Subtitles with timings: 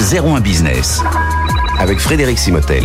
[0.00, 1.02] 01 Business
[1.78, 2.84] avec Frédéric Simotel.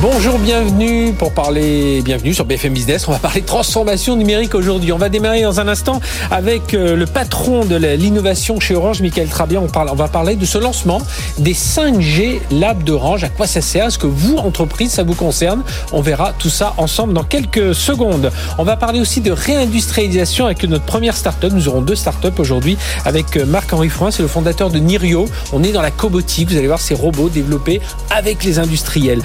[0.00, 3.08] Bonjour, bienvenue pour parler, bienvenue sur BFM Business.
[3.08, 4.92] On va parler transformation numérique aujourd'hui.
[4.92, 6.00] On va démarrer dans un instant
[6.30, 9.60] avec euh, le patron de l'innovation chez Orange, Michael Trabia.
[9.60, 11.02] On, va parler de ce lancement
[11.38, 13.24] des 5G Lab d'Orange.
[13.24, 13.86] À quoi ça sert?
[13.86, 15.64] Est-ce que vous, entreprise, ça vous concerne?
[15.90, 18.30] On verra tout ça ensemble dans quelques secondes.
[18.58, 21.52] On va parler aussi de réindustrialisation avec notre première start-up.
[21.52, 25.26] Nous aurons deux start-up aujourd'hui avec euh, Marc-Henri Frouin, c'est le fondateur de Nirio.
[25.52, 26.50] On est dans la cobotique.
[26.50, 29.22] Vous allez voir ces robots développés avec les industriels.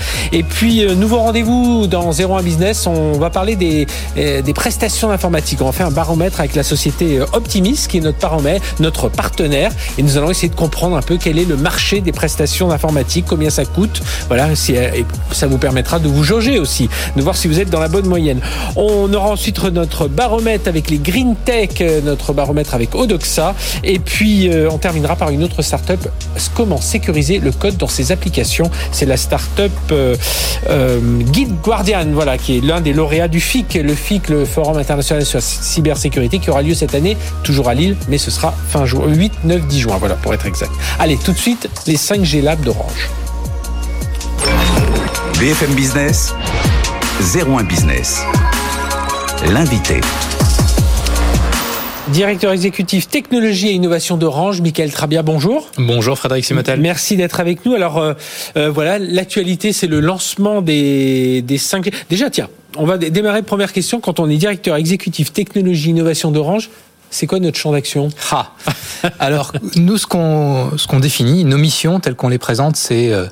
[0.64, 2.88] Puis, euh, nouveau rendez-vous dans 01 Business.
[2.88, 3.86] On va parler des,
[4.18, 5.62] euh, des prestations informatiques.
[5.62, 9.10] On va faire un baromètre avec la société euh, Optimis, qui est notre baromètre, notre
[9.10, 9.74] partenaire.
[9.98, 13.26] Et nous allons essayer de comprendre un peu quel est le marché des prestations informatiques,
[13.28, 14.02] combien ça coûte.
[14.30, 14.74] Voilà, si,
[15.34, 18.08] ça vous permettra de vous jauger aussi, de voir si vous êtes dans la bonne
[18.08, 18.40] moyenne.
[18.78, 23.54] On aura ensuite notre baromètre avec les Green Tech, notre baromètre avec Odoxa.
[23.84, 26.08] Et puis, on terminera par une autre startup.
[26.56, 28.72] Comment sécuriser le code dans ses applications?
[28.94, 29.74] C'est la startup
[30.70, 34.78] euh, Guide Guardian, voilà, qui est l'un des lauréats du FIC, le FIC, le Forum
[34.78, 38.54] international sur la cybersécurité, qui aura lieu cette année, toujours à Lille, mais ce sera
[38.70, 40.72] fin juin, 8, 9, 10 juin, voilà, pour être exact.
[41.00, 43.10] Allez, tout de suite, les 5G Labs d'Orange.
[45.40, 46.34] BFM Business,
[47.36, 48.22] 01 Business.
[49.52, 50.00] L'invité.
[52.10, 55.70] Directeur exécutif technologie et innovation d'Orange, Michael Trabia, bonjour.
[55.78, 56.82] Bonjour Frédéric Simotel.
[56.82, 57.76] Merci d'être avec nous.
[57.76, 58.14] Alors euh,
[58.58, 61.94] euh, voilà, l'actualité c'est le lancement des, des 5G.
[62.10, 64.02] Déjà tiens, on va démarrer première question.
[64.02, 66.70] Quand on est directeur exécutif technologie et innovation d'Orange,
[67.10, 68.10] c'est quoi notre champ d'action?
[68.32, 68.52] Ah.
[69.20, 73.28] Alors nous ce qu'on ce qu'on définit, nos missions telles qu'on les présente, c'est euh,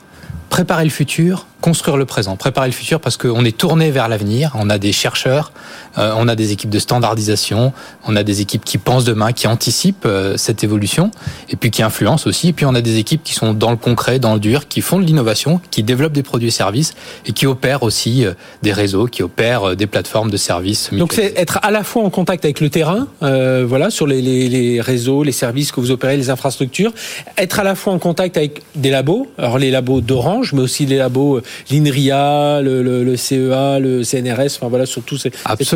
[0.50, 4.52] préparer le futur, construire le présent, préparer le futur parce qu'on est tourné vers l'avenir.
[4.56, 5.52] On a des chercheurs,
[5.98, 7.74] euh, on a des équipes de standardisation,
[8.08, 11.12] on a des équipes qui pensent demain, qui anticipent euh, cette évolution
[11.50, 12.50] et puis qui influencent aussi.
[12.50, 14.82] Et puis on a des équipes qui sont dans le concret, dans le dur, qui
[14.82, 16.94] font de l'innovation, qui développent des produits et services
[17.26, 20.90] et qui opèrent aussi euh, des réseaux, qui opèrent des plateformes de services.
[20.94, 24.50] Donc c'est être à la fois en contact avec le terrain, voilà, sur les, les,
[24.50, 26.94] les, réseaux, les services que vous opérez, les infrastructures,
[27.38, 30.86] être à la fois en contact avec des labos, alors les labos d'Orange, mais aussi
[30.86, 35.32] les labos l'INRIA, le, CEA, le CNRS, enfin voilà, sur tous ces,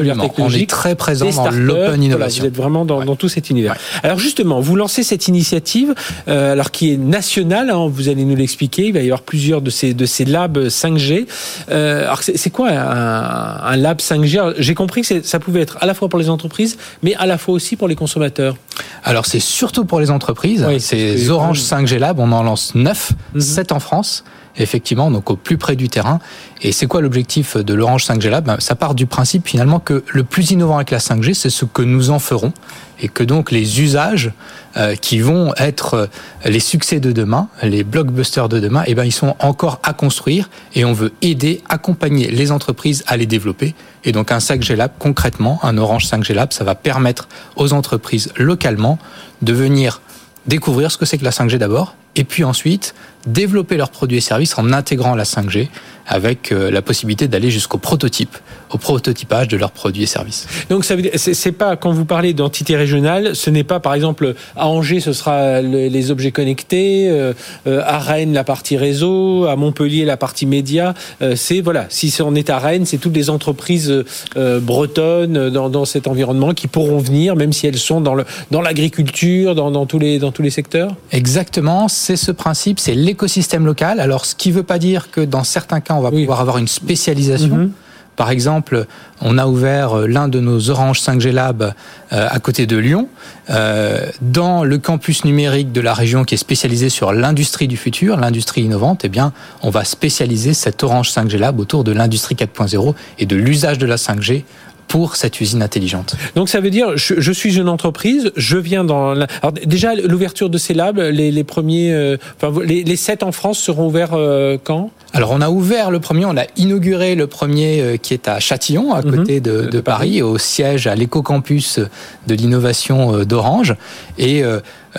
[0.09, 0.33] Absolument.
[0.37, 2.43] On est très présent dans l'open innovation.
[2.43, 3.75] vous êtes vraiment dans, tout cet univers.
[4.03, 5.93] Alors justement, vous lancez cette initiative,
[6.27, 8.87] euh, alors qui est nationale, hein, vous allez nous l'expliquer.
[8.87, 11.27] Il va y avoir plusieurs de ces de ces labs 5G.
[11.71, 15.93] Euh, alors c'est quoi un, lab 5G J'ai compris que ça pouvait être à la
[15.93, 18.55] fois pour les entreprises, mais à la fois aussi pour les consommateurs.
[19.03, 20.65] Alors c'est surtout pour les entreprises.
[20.79, 22.19] c'est Orange 5G Lab.
[22.19, 23.77] On en lance 9, 7 mhm.
[23.77, 24.23] en France
[24.57, 26.19] effectivement, donc au plus près du terrain.
[26.61, 28.45] Et c'est quoi l'objectif de l'Orange 5G Lab?
[28.45, 31.65] Ben, Ça part du principe finalement que le plus innovant avec la 5G, c'est ce
[31.65, 32.53] que nous en ferons
[33.01, 34.31] et que donc les usages
[34.77, 36.07] euh, qui vont être euh,
[36.45, 40.49] les succès de demain, les blockbusters de demain, eh ben ils sont encore à construire
[40.73, 43.75] et on veut aider, accompagner les entreprises à les développer.
[44.05, 48.31] Et donc un 5G Lab concrètement, un Orange 5G Lab, ça va permettre aux entreprises
[48.37, 48.97] localement
[49.41, 50.01] de venir
[50.47, 52.93] découvrir ce que c'est que la 5G d'abord, et puis ensuite
[53.25, 55.67] développer leurs produits et services en intégrant la 5G
[56.07, 58.37] avec euh, la possibilité d'aller jusqu'au prototype,
[58.71, 60.47] au prototypage de leurs produits et services.
[60.69, 64.67] Donc ça c'est pas quand vous parlez d'entité régionale, ce n'est pas par exemple à
[64.67, 67.33] Angers ce sera les objets connectés, euh,
[67.67, 70.93] euh, à Rennes la partie réseau, à Montpellier la partie média.
[71.35, 74.03] c'est voilà, si on est à Rennes, c'est toutes les entreprises
[74.35, 78.61] bretonnes dans, dans, cet environnement qui pourront venir, même si elles sont dans le dans
[78.61, 80.95] l'agriculture, dans, dans tous les dans tous les secteurs?
[81.11, 84.01] Exactement, c'est ce principe, c'est l'écosystème local.
[84.01, 86.67] Alors ce qui veut pas dire que dans certains cas on va pouvoir avoir une
[86.67, 87.55] spécialisation.
[87.55, 87.71] Mhm.
[88.17, 88.85] Par exemple,
[89.21, 91.73] on a ouvert euh, l'un de nos Orange 5G Lab
[92.13, 93.09] euh, à côté de Lyon,
[93.49, 98.15] euh, dans le campus numérique de la région qui est spécialisé sur l'industrie du futur,
[98.15, 99.01] l'industrie innovante.
[99.03, 99.33] Eh bien,
[99.63, 103.85] on va spécialiser cet Orange 5G Lab autour de l'industrie 4.0 et de l'usage de
[103.85, 104.43] la 5G
[104.87, 106.15] pour cette usine intelligente.
[106.35, 109.11] Donc ça veut dire, je, suis une entreprise, je viens dans...
[109.11, 113.87] Alors déjà, l'ouverture de ces labs, les, premiers, euh, enfin, les, sept en France seront
[113.87, 114.91] ouverts euh, quand?
[115.13, 118.39] Alors on a ouvert le premier, on a inauguré le premier euh, qui est à
[118.39, 119.15] Châtillon, à mhm.
[119.15, 121.79] côté de, Paris, au siège à l'éco-campus
[122.27, 123.75] de l'innovation d'Orange.
[124.17, 124.43] Et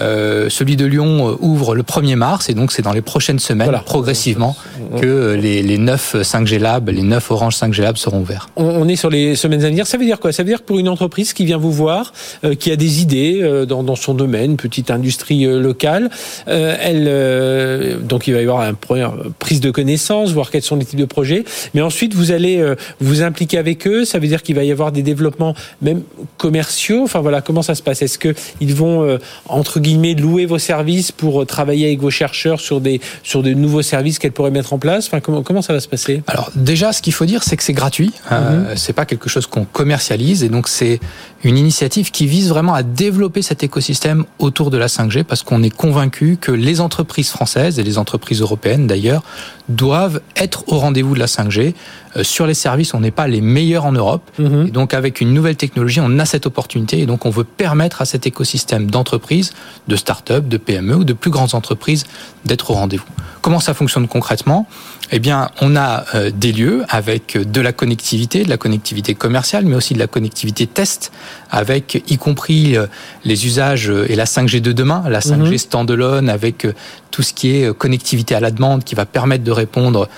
[0.00, 3.38] euh, celui de Lyon euh, ouvre le 1er mars et donc c'est dans les prochaines
[3.38, 4.56] semaines, progressivement,
[5.00, 8.48] que les, les 9 5G Labs, les 9 Orange 5G Labs seront ouverts.
[8.56, 10.32] On est sur les semaines à venir ça veut dire quoi?
[10.32, 12.12] Ça veut dire que pour une entreprise qui vient vous voir,
[12.44, 16.10] euh, qui a des idées euh, dans, dans, son domaine, petite industrie locale,
[16.46, 20.84] elle, donc il va y avoir une première prise de connaissance, voir quels sont les
[20.84, 21.44] types de projets,
[21.75, 22.62] mais ensuite vous allez
[23.00, 24.04] vous impliquer avec eux.
[24.04, 26.02] Ça veut dire qu'il va y avoir des développements même
[26.37, 27.02] commerciaux.
[27.02, 28.02] Enfin voilà, comment ça se passe?
[28.02, 32.81] Est-ce que ils vont entre guillemets louer vos services pour travailler avec vos chercheurs sur
[32.81, 35.81] des sur de nouveaux services qu'elles pourraient mettre en place Enfin comment comment ça va
[35.81, 36.23] se passer?
[36.27, 38.12] Alors déjà, ce qu'il faut dire, c'est que c'est gratuit.
[38.33, 38.77] Euh, mhm.
[38.77, 41.00] c'est pas quelque chose qu'on commercialise et donc c'est
[41.44, 45.62] une initiative qui vise vraiment à développer cet écosystème autour de la 5G parce qu'on
[45.62, 49.23] est convaincu que les entreprises françaises et les entreprises européennes d'ailleurs
[49.69, 51.75] doivent être au rendez-vous de la 5G.
[52.17, 54.23] Euh, sur les services, on n'est pas les meilleurs en Europe.
[54.39, 54.67] Mhm.
[54.69, 58.03] Et donc avec une nouvelle technologie, on a cette opportunité et donc on veut permettre
[58.03, 59.53] à cet écosystème d'entreprises,
[59.88, 62.05] de start-up, de PME ou de plus grandes entreprises
[62.44, 63.06] d'être au rendez-vous.
[63.40, 64.67] Comment ça fonctionne concrètement?
[65.12, 69.64] Eh bien, on a euh, des lieux avec de la connectivité, de la connectivité commerciale,
[69.64, 71.12] mais aussi de la connectivité test,
[71.50, 72.87] avec y compris euh,
[73.25, 75.58] les usages et la 5G de demain, la 5G mhm.
[75.58, 76.67] standalone, avec
[77.12, 80.08] tout ce qui est connectivité à la demande, qui va permettre de répondre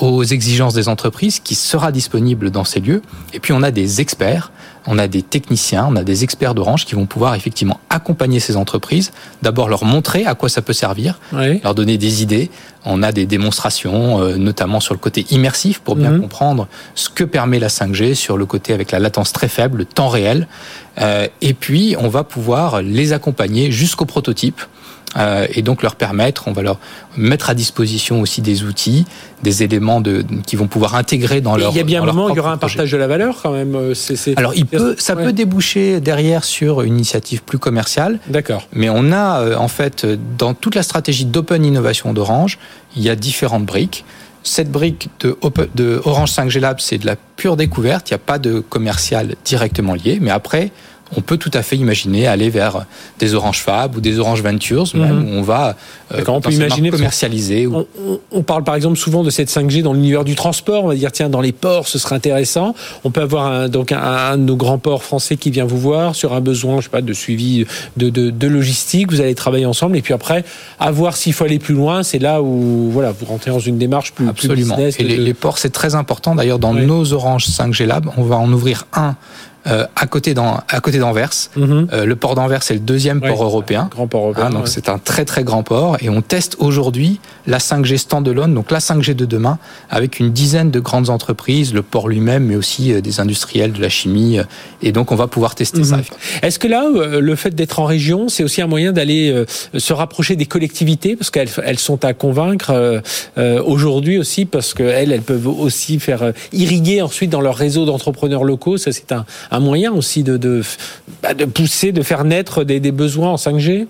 [0.00, 3.02] aux exigences des entreprises, qui sera disponible dans ces lieux.
[3.34, 4.50] Et puis, on a des experts
[4.86, 8.56] on a des techniciens, on a des experts d'Orange qui vont pouvoir effectivement accompagner ces
[8.56, 9.12] entreprises,
[9.42, 12.50] d'abord leur montrer à quoi ça peut servir, leur donner des idées.
[12.84, 16.22] On a des démonstrations, euh, notamment sur le côté immersif, pour bien mhm.
[16.22, 19.84] comprendre ce que permet la 5G, sur le côté avec la latence très faible, le
[19.84, 20.48] temps réel.
[21.00, 24.60] Euh, et puis, on va pouvoir les accompagner jusqu'au prototype
[25.16, 26.78] euh, et donc leur permettre, on va leur
[27.16, 29.04] mettre à disposition aussi des outils,
[29.42, 31.72] des éléments de, qui vont pouvoir intégrer dans leur.
[31.72, 33.52] Il y a bien un moment, il y aura un partage de la valeur quand
[33.52, 33.74] même.
[33.74, 33.94] Euh,
[34.36, 38.18] Alors il peut, ça peut déboucher derrière sur une initiative plus commerciale.
[38.28, 38.66] D'accord.
[38.72, 40.06] Mais on a euh, en fait
[40.38, 42.58] dans toute la stratégie d'open innovation d'Orange,
[42.96, 44.04] il y a différentes briques.
[44.44, 45.36] Cette brique de,
[45.76, 48.10] de Orange 5G Lab, c'est de la pure découverte.
[48.10, 50.18] Il n'y a pas de commercial directement lié.
[50.20, 50.72] Mais après,
[51.16, 52.86] on peut tout à fait imaginer aller vers
[53.18, 55.28] des Orange Fab ou des Orange Ventures, même, mhm.
[55.28, 55.76] où on va
[56.14, 57.68] euh, on peut imaginer commercialiser.
[58.30, 60.84] On, parle par exemple souvent de cette 5G dans l'univers du transport.
[60.84, 62.74] On va dire tiens dans les ports, ce serait intéressant.
[63.04, 66.14] On peut avoir un, donc un, de nos grands ports français qui vient vous voir
[66.14, 67.66] sur un besoin, je sais pas, de suivi
[67.96, 69.10] de, de, logistique.
[69.10, 70.44] Vous allez travailler ensemble et puis après,
[70.80, 72.02] à voir s'il faut aller plus loin.
[72.02, 74.76] C'est là où voilà, vous rentrez dans une démarche plus, Absolument.
[74.76, 74.96] business.
[74.98, 76.34] Et les, ports, c'est très important.
[76.34, 79.16] D'ailleurs, dans nos Orange 5G Lab, on va en ouvrir un
[79.68, 80.34] euh, à côté
[80.68, 81.30] à côté d'Anvers.
[81.54, 81.86] Mhm.
[81.92, 83.88] Euh, le port d'Anvers c'est le deuxième port européen.
[83.92, 84.46] Grand port européen.
[84.48, 88.54] Ah, donc c'est un très très grand port et on teste aujourd'hui la 5G standalone,
[88.54, 92.56] donc la 5G de demain, avec une dizaine de grandes entreprises, le port lui-même, mais
[92.56, 94.38] aussi euh, des industriels de la chimie.
[94.82, 95.98] Et donc on va pouvoir tester ça.
[95.98, 96.02] Mhm.
[96.42, 96.84] Est-ce que là,
[97.20, 99.44] le fait d'être en région, c'est aussi un moyen d'aller
[99.76, 101.14] se rapprocher des collectivités?
[101.14, 103.00] Parce qu'elles elles sont à convaincre
[103.64, 108.76] aujourd'hui aussi parce qu'elles elles peuvent aussi faire irriguer ensuite dans leur réseau d'entrepreneurs locaux.
[108.76, 109.12] Ça c'est
[109.51, 110.62] un un moyen aussi de, de,
[111.22, 113.86] bah, de pousser, de faire naître des, des besoins en 5G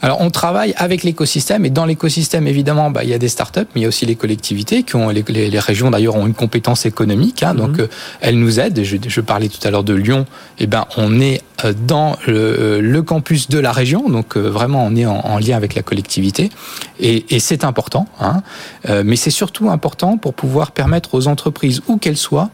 [0.00, 3.60] alors, on travaille avec l'écosystème et dans l'écosystème, évidemment, bah, il y a des startups,
[3.74, 6.34] mais il y a aussi les collectivités qui ont les, les, régions d'ailleurs ont une
[6.34, 7.80] compétence économique, hein, donc mhm.
[7.80, 7.86] euh,
[8.20, 8.82] elles nous aident.
[8.82, 10.26] Je, je, parlais tout à l'heure de Lyon.
[10.58, 14.36] Et eh ben, on est euh, dans le, euh, le, campus de la région, donc
[14.36, 16.50] vraiment on est en, en, lien avec la collectivité
[17.00, 18.06] et, et c'est important.
[18.20, 18.42] Hein,
[19.04, 22.50] mais c'est surtout important pour pouvoir permettre aux entreprises où qu'elles soient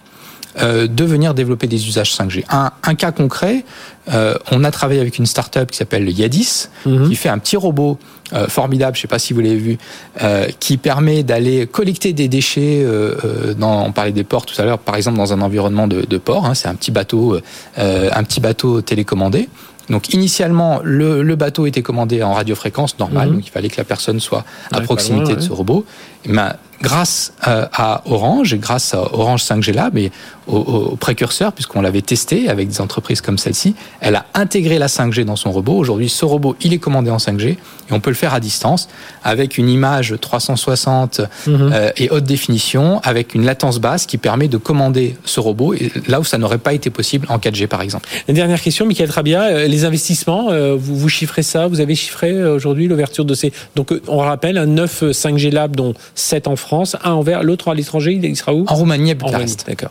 [0.60, 2.44] de venir développer des usages 5G.
[2.50, 3.64] Un, un cas concret,
[4.12, 7.08] euh, on a travaillé avec une start-up qui s'appelle Yadis, mhm.
[7.08, 7.98] qui fait un petit robot
[8.32, 9.78] euh, formidable, je ne sais pas si vous l'avez vu,
[10.58, 12.84] qui permet d'aller collecter des déchets.
[13.58, 16.18] dans, on parlait des ports tout à l'heure, par exemple dans un environnement de, de
[16.18, 16.46] port.
[16.46, 17.38] Hein, c'est un petit bateau,
[17.76, 19.48] un petit bateau télécommandé.
[19.90, 23.36] Donc initialement, le, le, bateau était commandé en radiofréquence normale, mhm.
[23.36, 25.84] donc il fallait que la personne soit à proximité de ce robot.
[26.24, 30.10] Et ben, grâce euh, à Orange et grâce à Orange 5G Lab et
[30.46, 35.24] au, précurseur, puisqu'on l'avait testé avec des entreprises comme celle-ci, elle a intégré la 5G
[35.24, 35.76] dans son robot.
[35.76, 37.58] Aujourd'hui, ce robot, il est commandé en 5G et
[37.90, 38.88] on peut le faire à distance
[39.22, 41.70] avec une image 360 mhm.
[41.74, 45.74] euh, et haute définition, avec une latence basse qui permet de commander ce robot
[46.06, 48.08] là où ça n'aurait pas été possible en 4G par exemple.
[48.26, 52.42] Une dernière question, Michael Trabia, euh, les investissements, vous, vous chiffrez ça, vous avez chiffré
[52.42, 53.52] aujourd'hui l'ouverture de ces...
[53.76, 57.68] Donc on rappelle, un 9 5G Lab dont 7 en France France, un envers, l'autre
[57.68, 59.64] à l'étranger, il sera où En Roumanie, à Bucarest.
[59.66, 59.90] D'accord.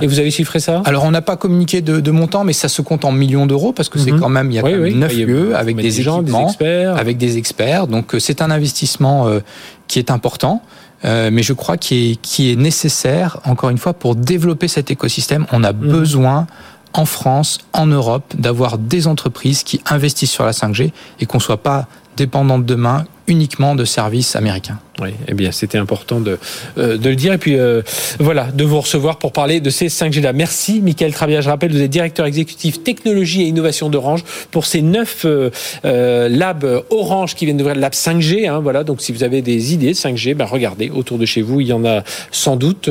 [0.00, 0.82] Et vous avez chiffré ça?
[0.86, 3.88] Alors on n'a pas communiqué de, montant, mais ça se compte en millions d'euros parce
[3.88, 4.20] que c'est mhm.
[4.20, 7.36] quand même il y a oui, 9 lieux avec des, gens, des experts, avec des
[7.36, 7.86] experts.
[7.86, 9.40] Donc euh, c'est un investissement euh,
[9.86, 10.62] qui est important.
[11.04, 14.90] Euh, mais je crois qu'il est, qui est nécessaire, encore une fois, pour développer cet
[14.90, 15.46] écosystème.
[15.52, 15.88] On a mhm.
[15.88, 16.46] besoin
[16.94, 21.42] en France, en Europe, d'avoir des entreprises qui investissent sur la 5G et qu'on ne
[21.42, 24.78] soit pas dépendant demain uniquement de services américains.
[25.00, 26.38] Oui, eh bien, c'était important de,
[26.78, 27.32] euh, de le dire.
[27.32, 27.82] Et puis, euh,
[28.20, 30.32] voilà, de vous recevoir pour parler de ces 5G là.
[30.32, 31.40] Merci, Michael Travia.
[31.40, 34.22] Je rappelle, vous êtes directeur exécutif technologie et innovation d'Orange
[34.52, 38.48] pour ces neuf euh, labs Orange qui viennent d'ouvrir le lab 5G.
[38.48, 41.60] Hein, voilà, donc si vous avez des idées 5G, ben, regardez autour de chez vous.
[41.60, 42.88] Il y en a sans doute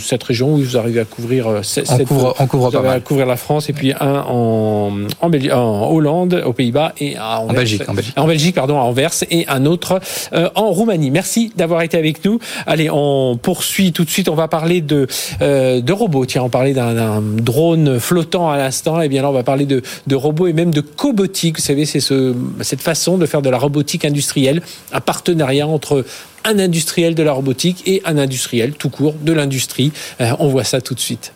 [0.00, 1.60] cette région où vous arrivez à couvrir.
[1.62, 5.30] Cette, on couvre, on couvre pas à couvrir la France et puis un en, en,
[5.52, 8.14] en Hollande, aux Pays-Bas et en, Belgique, en Belgique.
[8.16, 10.00] En Belgique, pardon, à Anvers et un autre
[10.32, 11.12] en Roumanie.
[11.12, 12.38] Merci d'avoir été avec nous.
[12.66, 14.28] Allez, on poursuit tout de suite.
[14.28, 15.06] On va parler de,
[15.42, 16.26] euh, de robots.
[16.26, 19.00] Tiens, on parlait d'un drone flottant à l'instant.
[19.00, 21.58] Et eh bien là, on va parler de, de robots et même de cobotique.
[21.58, 26.04] Vous savez, c'est ce, cette façon de faire de la robotique industrielle, un partenariat entre
[26.44, 29.92] un industriel de la robotique et un industriel tout court de l'industrie.
[30.20, 31.32] Euh, on voit ça tout de suite.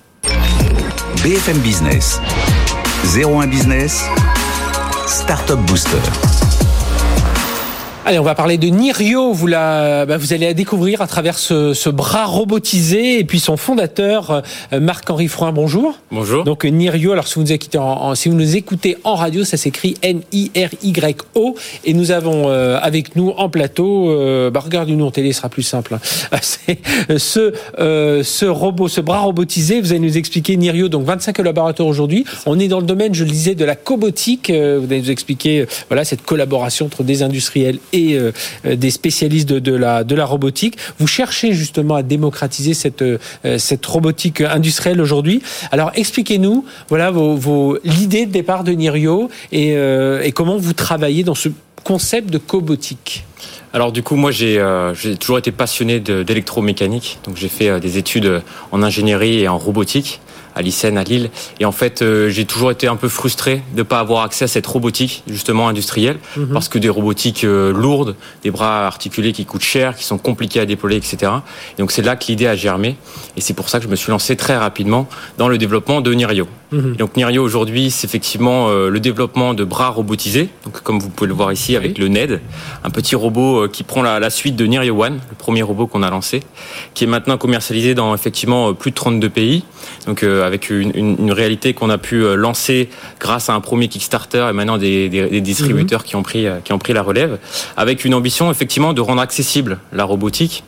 [1.22, 2.20] BFM Business,
[3.16, 4.04] 01 Business,
[5.06, 6.37] Startup Booster.
[8.08, 9.34] Allez, on va parler de Nirio.
[9.34, 13.38] Vous, la, bah, vous allez la découvrir à travers ce, ce, bras robotisé et puis
[13.38, 15.52] son fondateur, euh, Marc-Henri Froin.
[15.52, 15.98] Bonjour.
[16.10, 16.42] Bonjour.
[16.42, 19.58] Donc Nirio, alors si vous nous écoutez en, si vous nous écoutez en radio, ça
[19.58, 21.54] s'écrit N-I-R-Y-O.
[21.84, 25.50] Et nous avons euh, avec nous en plateau, euh, bah, regardez-nous en télé, ce sera
[25.50, 25.92] plus simple.
[25.92, 26.38] Hein.
[26.40, 26.78] C'est
[27.18, 29.82] ce, ce robot, ce bras robotisé.
[29.82, 30.88] Vous allez nous expliquer Nirio.
[30.88, 32.24] Donc 25 collaborateurs aujourd'hui.
[32.46, 34.50] On est dans le domaine, je le disais, de la cobotique.
[34.50, 38.32] Vous allez nous expliquer, voilà, cette collaboration entre des industriels et euh,
[38.76, 40.76] des spécialistes de, la, de la robotique.
[40.98, 43.18] Vous cherchez justement à démocratiser cette, euh,
[43.58, 45.42] cette robotique industrielle aujourd'hui.
[45.72, 51.24] Alors expliquez-nous voilà, vos, l'idée de départ de Nirio et, euh, et comment vous travaillez
[51.24, 51.48] dans ce
[51.84, 53.24] concept de cobotique.
[53.72, 54.58] Alors du coup, moi j'ai
[55.20, 60.20] toujours été passionné d'électromécanique, donc j'ai fait des études en ingénierie et en robotique
[60.58, 61.30] à Lycène, à Lille.
[61.60, 64.44] Et en fait, euh, j'ai toujours été un peu frustré de ne pas avoir accès
[64.44, 66.48] à cette robotique, justement industrielle, mhm.
[66.52, 70.58] parce que des robotiques euh, lourdes, des bras articulés qui coûtent cher, qui sont compliqués
[70.58, 71.32] à déployer, etc.
[71.78, 72.96] Et donc c'est là que l'idée a germé.
[73.36, 76.12] Et c'est pour ça que je me suis lancé très rapidement dans le développement de
[76.12, 76.48] Nirio.
[76.72, 76.96] Mhm.
[76.96, 81.28] donc Nirio aujourd'hui, c'est effectivement euh, le développement de bras robotisés, donc comme vous pouvez
[81.28, 82.40] le voir ici avec le NED,
[82.84, 86.02] un petit robot qui prend la, la suite de Nirio One, le premier robot qu'on
[86.02, 86.42] a lancé,
[86.94, 89.64] qui est maintenant commercialisé dans effectivement plus de 32 pays.
[90.06, 92.88] Donc avec une, réalité qu'on a pu euh, lancer
[93.20, 95.08] grâce à un premier Kickstarter et maintenant des,
[95.40, 96.06] distributeurs mhm.
[96.06, 97.38] qui ont pris euh, qui ont pris la relève,
[97.76, 100.64] avec une ambition effectivement de rendre accessible la robotique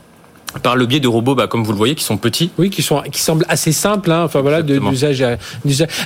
[0.62, 2.50] par le biais de robots, bah, comme vous le voyez, qui sont petits.
[2.58, 4.10] Oui, qui sont, qui semblent assez simples.
[4.10, 5.24] Hein, enfin voilà, d'usage.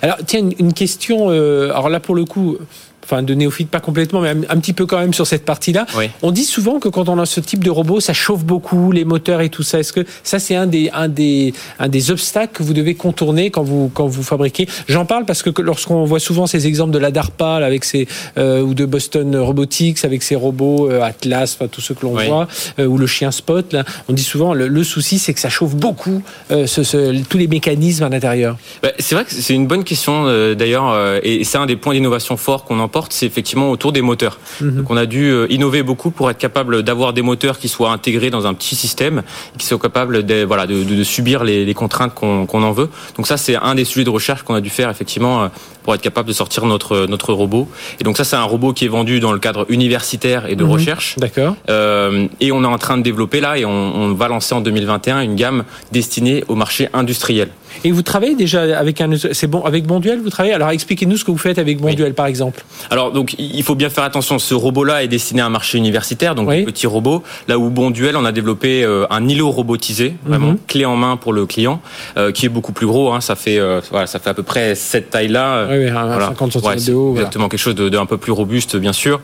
[0.02, 1.26] Alors tiens, une, question.
[1.30, 2.56] Euh, alors là, pour le coup,
[3.04, 5.86] enfin de néophyte pas complètement, mais un, petit peu quand même sur cette partie-là.
[6.22, 9.04] On dit souvent que quand on a ce type de robot, ça chauffe beaucoup les
[9.04, 9.78] moteurs et tout ça.
[9.78, 13.50] Est-ce que ça c'est un des un des un des obstacles que vous devez contourner
[13.50, 14.66] quand vous quand vous fabriquez?
[14.88, 18.08] J'en parle parce que lorsqu'on voit souvent ces exemples de la DARPA avec ces
[18.38, 22.14] euh, ou de Boston Robotics avec ces robots euh, Atlas, enfin tous ceux que l'on
[22.14, 25.48] voit, euh, ou le chien Spot, là, on dit souvent le, souci c'est que ça
[25.48, 28.56] chauffe beaucoup ce, tous les mécanismes à l'intérieur.
[28.82, 32.36] Bah, c'est vrai que c'est une bonne question d'ailleurs et c'est un des points d'innovation
[32.36, 34.38] forts qu'on en c'est effectivement autour des moteurs.
[34.60, 34.76] Mhm.
[34.76, 37.90] Donc on a dû euh, innover beaucoup pour être capable d'avoir des moteurs qui soient
[37.90, 39.22] intégrés dans un petit système,
[39.58, 42.88] qui soient capables de, voilà, de, subir les, contraintes qu'on en veut.
[43.16, 45.48] Donc ça, c'est un des sujets de recherche qu'on a dû faire effectivement euh,
[45.82, 47.68] pour être capable de sortir notre notre robot.
[48.00, 50.64] Et donc ça, c'est un robot qui est vendu dans le cadre universitaire et de
[50.64, 50.70] mhm.
[50.70, 51.16] recherche.
[51.18, 51.56] D'accord.
[51.68, 54.60] Euh, et on est en train de développer là, et on, on va lancer en
[54.60, 57.48] 2021 une gamme destinée au marché industriel.
[57.82, 60.54] Et vous travaillez déjà avec un, c'est bon, avec Bonduel, vous travaillez?
[60.54, 62.64] Alors expliquez-nous ce que vous faites avec Bonduel, par exemple.
[62.90, 64.38] Alors donc il faut bien faire attention.
[64.38, 67.22] Ce robot-là est destiné à un marché universitaire, donc un petit robot.
[67.48, 70.58] Là où Bonduel, on a développé euh, un îlot robotisé, vraiment mhm.
[70.66, 71.80] clé en main pour le client,
[72.16, 73.12] euh, qui est beaucoup plus gros.
[73.12, 75.66] Hein, ça fait euh, voilà, ça fait à peu près cette taille-là.
[75.70, 77.12] Oui, oui, 50 cm de haut.
[77.14, 79.20] Exactement, quelque chose d'un peu plus robuste, bien sûr.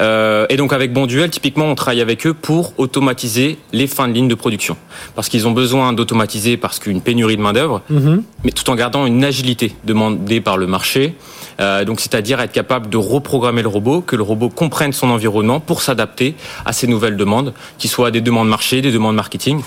[0.00, 4.28] et donc avec Bonduel, typiquement, on travaille avec eux pour automatiser les fins de ligne
[4.28, 4.76] de production,
[5.14, 7.82] parce qu'ils ont besoin d'automatiser parce qu'une pénurie de main d'œuvre.
[7.94, 8.22] Mhm.
[8.44, 11.14] mais tout en gardant une agilité demandée par le marché.
[11.60, 15.60] Euh, donc, c'est-à-dire être capable de reprogrammer le robot, que le robot comprenne son environnement
[15.60, 16.34] pour s'adapter
[16.64, 19.60] à ces nouvelles demandes, qui soient des demandes marché, des demandes marketing.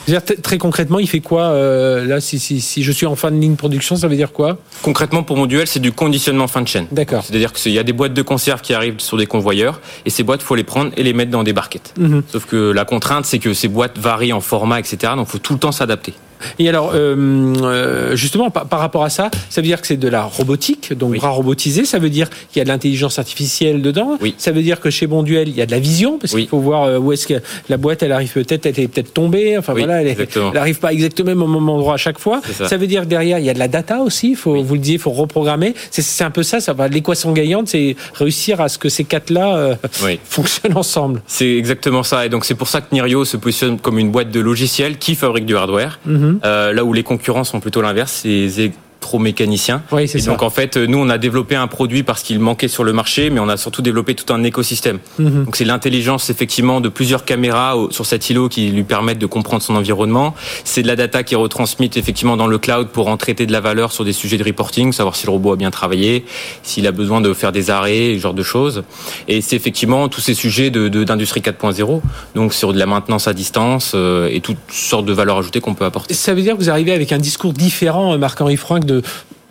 [0.43, 3.37] Très concrètement, il fait quoi euh, là si, si, si, je suis en fin de
[3.37, 4.57] ligne production, ça veut dire quoi?
[4.81, 6.87] Concrètement, pour mon duel, c'est du conditionnement fin de chaîne.
[6.91, 7.23] D'accord.
[7.23, 10.23] C'est-à-dire qu'il y a des boîtes de conserve qui arrivent sur des convoyeurs, et ces
[10.23, 11.93] boîtes, faut les prendre et les mettre dans des barquettes.
[11.97, 12.23] Mhm.
[12.27, 15.13] Sauf que la contrainte, c'est que ces boîtes varient en format, etc.
[15.15, 16.13] Donc, faut tout le temps s'adapter.
[16.59, 20.23] Et alors, euh, justement, par, rapport à ça, ça veut dire que c'est de la
[20.23, 21.85] robotique, donc bras robotisé.
[21.85, 24.17] Ça veut dire qu'il y a de l'intelligence artificielle dedans.
[24.21, 24.35] Oui.
[24.37, 26.59] Ça veut dire que chez Bonduel, il y a de la vision, parce qu'il faut
[26.59, 27.35] voir où est-ce que
[27.69, 29.57] la boîte, elle arrive peut-être, elle est peut-être tombée.
[29.57, 32.41] Enfin voilà, elle, n'arrive pas exactement au même endroit à chaque fois.
[32.51, 32.77] Ça.
[32.77, 34.35] veut dire que derrière, il y a de la data aussi.
[34.35, 35.73] Faut, vous le disiez, il faut reprogrammer.
[35.91, 36.59] C'est un peu ça.
[36.59, 36.87] Ça va.
[36.87, 39.77] L'équation gagnante, c'est réussir à ce que ces quatre-là
[40.25, 41.21] fonctionnent ensemble.
[41.27, 42.25] C'est exactement ça.
[42.25, 45.15] Et donc c'est pour ça que Nirio se positionne comme une boîte de logiciels qui
[45.15, 45.99] fabrique du hardware.
[46.43, 48.71] Euh, là où les concurrents sont plutôt l'inverse, c'est
[49.17, 49.81] mécanicien.
[49.91, 52.83] Oui, c'est Donc en fait, nous on a développé un produit parce qu'il manquait sur
[52.83, 54.99] le marché, mais on a surtout développé tout un écosystème.
[55.17, 55.45] Mhm.
[55.45, 59.63] Donc c'est l'intelligence effectivement de plusieurs caméras sur cet îlot qui lui permettent de comprendre
[59.63, 60.35] son environnement.
[60.65, 63.51] C'est de la data qui est retransmise effectivement dans le cloud pour en traiter de
[63.51, 66.25] la valeur sur des sujets de reporting, savoir si le robot a bien travaillé,
[66.63, 68.83] s'il a besoin de faire des arrêts, ce genre de choses.
[69.27, 72.01] Et c'est effectivement tous ces sujets de d'industrie 4.0,
[72.35, 75.75] donc sur de la maintenance à distance euh, et toutes sortes de valeurs ajoutées qu'on
[75.75, 76.13] peut apporter.
[76.13, 78.96] Ça veut dire que vous arrivez avec un discours différent, Marc-Henri Franck, de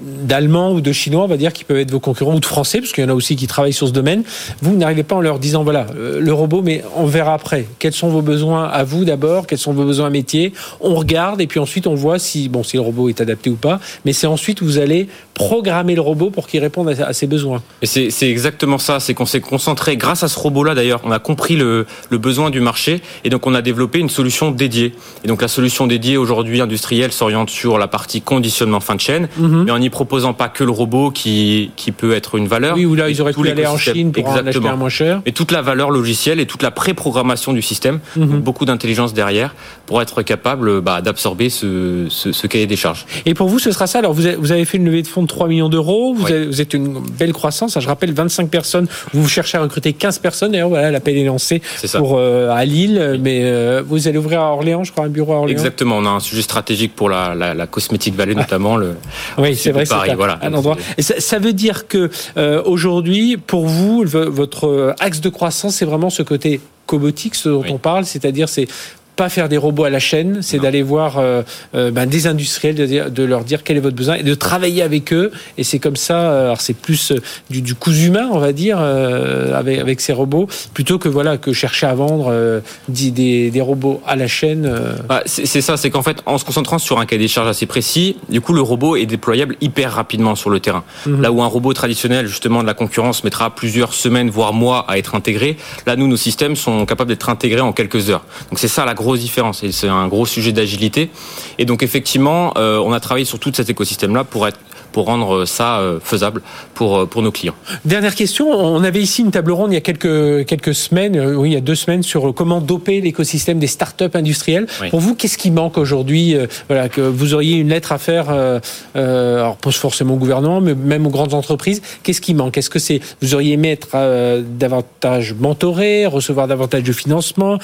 [0.01, 2.81] d'Allemands ou de Chinois, on va dire, qui peuvent être vos concurrents, ou de Français,
[2.81, 4.25] parce qu'il y en a aussi qui travaillent sur ce domaine.
[4.61, 7.67] Vous n'arrivez pas en leur disant, voilà, euh, le robot, mais on verra après.
[7.79, 9.47] Quels sont vos besoins à vous d'abord?
[9.47, 10.53] Quels sont vos besoins métiers?
[10.81, 13.57] On regarde et puis ensuite on voit si, bon, si le robot est adapté ou
[13.57, 13.81] pas.
[14.05, 17.63] Mais c'est ensuite vous allez programmer le robot pour qu'il réponde à, ses besoins.
[17.83, 19.01] Et c'est exactement ça.
[19.01, 22.49] C'est qu'on s'est concentré, grâce à ce robot-là d'ailleurs, on a compris le, le besoin
[22.49, 24.95] du marché et donc on a développé une solution dédiée.
[25.25, 29.29] Et donc la solution dédiée aujourd'hui industrielle s'oriente sur la partie conditionnement fin de chaîne,
[29.37, 29.65] mhm.
[29.65, 32.75] mais en n'y proposant pas que le robot qui, qui peut être une valeur.
[32.77, 35.21] Oui, ou là ils auraient pu aller en Chine pour en acheter un moins cher.
[35.27, 38.41] Et toute la valeur logicielle et toute la préprogrammation du système, mhm.
[38.41, 43.05] beaucoup d'intelligence derrière pour être capable bah, d'absorber ce, ce, ce, cahier des charges.
[43.27, 43.99] Et pour vous, ce sera ça.
[43.99, 46.15] Alors vous avez fait une levée de fonds 3 millions d'euros.
[46.15, 47.79] Vous, vous, êtes une belle croissance.
[47.79, 48.89] Je rappelle 25 personnes.
[49.13, 50.53] Vous cherchez à recruter 15 personnes.
[50.53, 51.63] D'ailleurs, voilà, l'appel est lancé
[51.95, 53.21] pour euh, à Lille.
[53.23, 55.57] Mais euh, vous allez ouvrir à Orléans, je crois, un bureau à Orléans.
[55.57, 55.99] Exactement.
[55.99, 58.77] On a un sujet stratégique pour la, la, la cosmétique vallée, notamment.
[58.77, 58.97] Le,
[59.39, 59.85] oui, c'est vrai.
[59.85, 60.39] C'est voilà.
[60.43, 60.77] un endroit.
[60.99, 65.85] Et ça, ça, veut dire que euh, aujourd'hui, pour vous, votre axe de croissance, c'est
[65.85, 68.69] vraiment ce côté cobotique, ce dont on parle, c'est-à-dire c'est
[69.17, 71.43] pas faire des robots à la chaîne, c'est d'aller voir euh,
[71.75, 74.83] euh, ben, des industriels, de, de, leur dire quel est votre besoin et de travailler
[74.83, 75.33] avec eux.
[75.57, 77.15] Et c'est comme ça, euh, alors c'est plus
[77.49, 81.53] du, du coût humain, on va dire, avec, avec ces robots, plutôt que voilà que
[81.53, 84.71] chercher à vendre des, des, robots à la chaîne.
[85.09, 87.67] Bah, c'est ça, c'est qu'en fait, en se concentrant sur un cahier des charges assez
[87.67, 90.85] précis, du coup, le robot est déployable hyper rapidement sur le terrain.
[91.07, 91.23] Mhm.
[91.23, 94.99] Là où un robot traditionnel, justement, de la concurrence mettra plusieurs semaines, voire mois à
[94.99, 95.57] être intégré,
[95.87, 98.25] là, nous, nos systèmes sont capables d'être intégrés en quelques heures.
[98.51, 101.11] Donc c'est ça la grosse différence et c'est un gros sujet d'agilité.
[101.59, 104.59] Et donc effectivement, euh, on a travaillé sur tout cet écosystème-là pour être
[104.97, 106.41] pour rendre ça euh, faisable
[106.73, 107.55] pour, euh, pour nos clients.
[107.85, 111.51] Dernière question, on avait ici une table ronde il y a quelques, quelques semaines, oui,
[111.51, 114.67] il y a deux semaines, sur comment doper l'écosystème des startups industrielles.
[114.89, 116.35] Pour vous, qu'est-ce qui manque aujourd'hui
[116.71, 118.59] Voilà, que vous auriez une lettre à faire, euh,
[118.95, 121.83] alors pas forcément au gouvernement, mais même aux grandes entreprises.
[122.03, 122.57] Qu'est-ce qui manque?
[122.57, 123.99] Est-ce que c'est vous auriez aimé être
[124.41, 127.59] davantage mentoré, recevoir davantage de financement,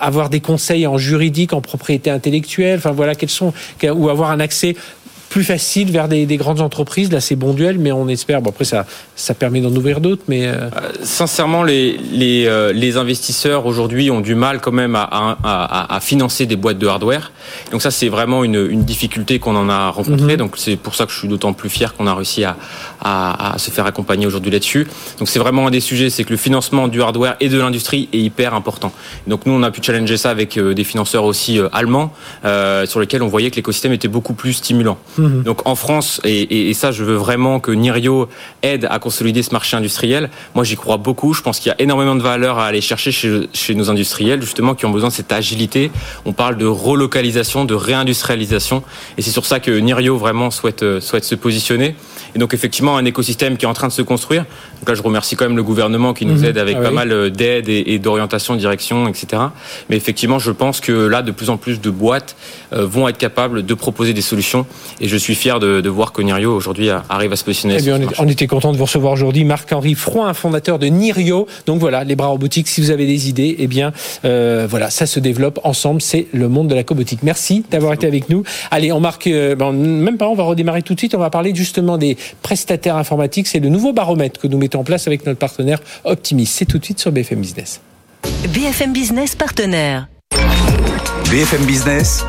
[0.00, 3.52] avoir des conseils en juridique, en propriété intellectuelle, enfin voilà, quels sont
[3.82, 4.76] ou avoir un accès
[5.30, 7.10] plus facile vers des, grandes entreprises.
[7.10, 8.42] Là, c'est bon duel, mais on espère.
[8.42, 10.24] Bon, après, ça, ça permet d'en ouvrir d'autres.
[10.28, 10.68] Mais euh, euh,
[11.02, 16.00] sincèrement, les les, euh, les investisseurs aujourd'hui ont du mal quand même à, à, à,
[16.00, 17.32] financer des boîtes de hardware.
[17.70, 20.32] Donc ça, c'est vraiment une, une difficulté qu'on en a rencontrée.
[20.32, 20.36] Mhm.
[20.36, 22.56] Donc c'est pour ça que je suis d'autant plus fier qu'on a réussi à,
[23.00, 24.88] à, se faire accompagner aujourd'hui là-dessus.
[25.18, 28.08] Donc c'est vraiment un des sujets, c'est que le financement du hardware et de l'industrie
[28.12, 28.92] est hyper important.
[29.28, 32.12] Donc nous, on a pu challenger ça avec des financeurs aussi allemands,
[32.44, 34.98] euh, sur lesquels on voyait que l'écosystème était beaucoup plus stimulant.
[35.20, 35.42] Mhm.
[35.42, 38.28] Donc en France, et, et, ça je veux vraiment que Nirio
[38.62, 40.30] aide à consolider ce marché industriel.
[40.54, 43.12] Moi j'y crois beaucoup, je pense qu'il y a énormément de valeur à aller chercher
[43.12, 45.90] chez, chez nos industriels, justement, qui ont besoin de cette agilité.
[46.24, 48.82] On parle de relocalisation, de réindustrialisation,
[49.18, 51.94] et c'est sur ça que Nirio vraiment souhaite, euh, souhaite se positionner.
[52.34, 54.44] Et donc effectivement un écosystème qui est en train de se construire.
[54.80, 56.44] Donc là je remercie quand même le gouvernement qui nous mhm.
[56.44, 59.42] aide avec ah pas mal euh, d'aide et, et d'orientation, direction, etc.
[59.88, 62.36] Mais effectivement je pense que là de plus en plus de boîtes
[62.72, 64.66] euh, vont être capables de proposer des solutions.
[65.00, 67.76] Et je suis fier de, de voir que Nirio aujourd'hui arrive à se positionner.
[67.78, 71.46] Eh bien, on, était content de vous recevoir aujourd'hui, Marc-Henri Froin, fondateur de Nirio.
[71.66, 73.92] Donc voilà, les bras robotiques, si vous avez des idées, eh bien
[74.24, 76.00] euh, voilà, ça se développe ensemble.
[76.00, 77.20] C'est le monde de la cobotique.
[77.22, 78.44] Merci d'avoir été avec nous.
[78.70, 81.14] Allez, on marque, euh, ben, même pas, on va redémarrer tout de suite.
[81.14, 83.46] On va parler justement des prestataires informatiques.
[83.46, 86.46] C'est le nouveau baromètre que nous mettons en place avec notre partenaire Optimis.
[86.46, 87.80] C'est tout de suite sur BFM Business.
[88.48, 90.08] BFM Business partenaire.
[91.30, 92.24] BFM Business,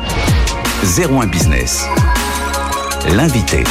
[0.96, 1.84] 01 Business.
[3.16, 3.64] L'invité.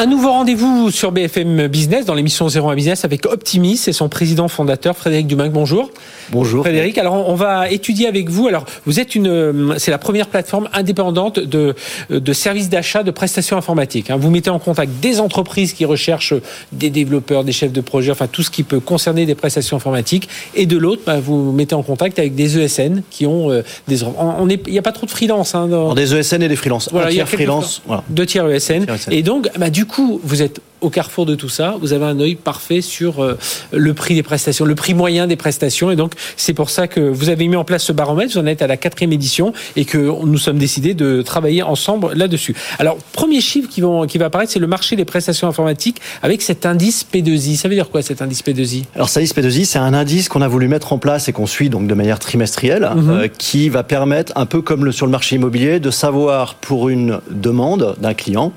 [0.00, 4.48] Un nouveau rendez-vous sur BFM Business dans l'émission 01 Business avec Optimis et son président
[4.48, 5.52] fondateur Frédéric Dumac.
[5.52, 5.90] Bonjour.
[6.30, 6.64] Bonjour.
[6.64, 8.48] Frédéric, alors on va étudier avec vous.
[8.48, 11.74] Alors vous êtes une, c'est la première plateforme indépendante de,
[12.08, 14.08] de services d'achat de prestations informatiques.
[14.08, 14.16] Hein.
[14.16, 16.32] Vous mettez en contact des entreprises qui recherchent
[16.72, 20.30] des développeurs, des chefs de projet, enfin tout ce qui peut concerner des prestations informatiques.
[20.54, 24.02] Et de l'autre, bah, vous mettez en contact avec des ESN qui ont euh, des.
[24.02, 25.54] On il n'y a pas trop de freelance.
[25.54, 25.92] Hein, dans...
[25.92, 26.88] Des ESN et des freelances.
[26.90, 27.82] Voilà, il y a freelance.
[27.86, 28.02] Voilà.
[28.08, 28.86] Deux tiers ESN.
[29.10, 32.18] Et donc, bah, du coup, vous êtes au carrefour de tout ça, vous avez un
[32.20, 33.38] œil parfait sur euh,
[33.72, 35.90] le prix des prestations, le prix moyen des prestations.
[35.90, 38.32] Et donc, c'est pour ça que vous avez mis en place ce baromètre.
[38.32, 42.12] Vous en êtes à la quatrième édition et que nous sommes décidés de travailler ensemble
[42.14, 42.54] là-dessus.
[42.78, 46.42] Alors, premier chiffre qui, vont, qui va apparaître, c'est le marché des prestations informatiques avec
[46.42, 47.56] cet indice P2I.
[47.56, 50.42] Ça veut dire quoi cet indice P2I Alors, cet indice P2I, c'est un indice qu'on
[50.42, 53.10] a voulu mettre en place et qu'on suit donc de manière trimestrielle, mhm.
[53.10, 56.88] euh, qui va permettre, un peu comme le, sur le marché immobilier, de savoir pour
[56.88, 58.52] une demande d'un client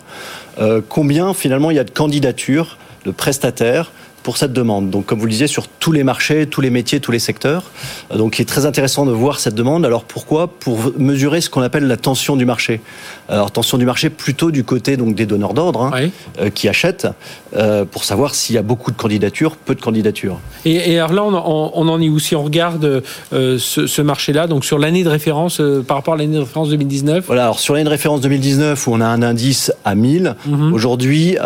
[0.88, 3.92] combien finalement il y a de candidatures de prestataires
[4.24, 4.90] pour cette demande.
[4.90, 7.64] Donc, comme vous le disiez, sur tous les marchés, tous les métiers, tous les secteurs.
[8.12, 9.86] Euh, donc, il est très intéressant de voir cette demande.
[9.86, 10.48] Alors, pourquoi?
[10.48, 12.82] Pour mesurer ce qu'on appelle la tension du marché.
[13.28, 16.10] Alors, tension du marché plutôt du côté donc des donneurs d'ordre hein,
[16.40, 17.08] euh, qui achètent,
[17.56, 20.40] euh, pour savoir s'il y a beaucoup de candidatures, peu de candidatures.
[20.66, 22.20] Et, alors là, on, on, en est où?
[22.20, 26.36] Si on regarde ce, ce marché-là, donc sur l'année de référence par rapport à l'année
[26.36, 27.44] de référence 2019 Voilà.
[27.44, 30.74] Alors, sur l'année de référence 2019 où on a un indice à 1000, mhm.
[30.74, 31.38] aujourd'hui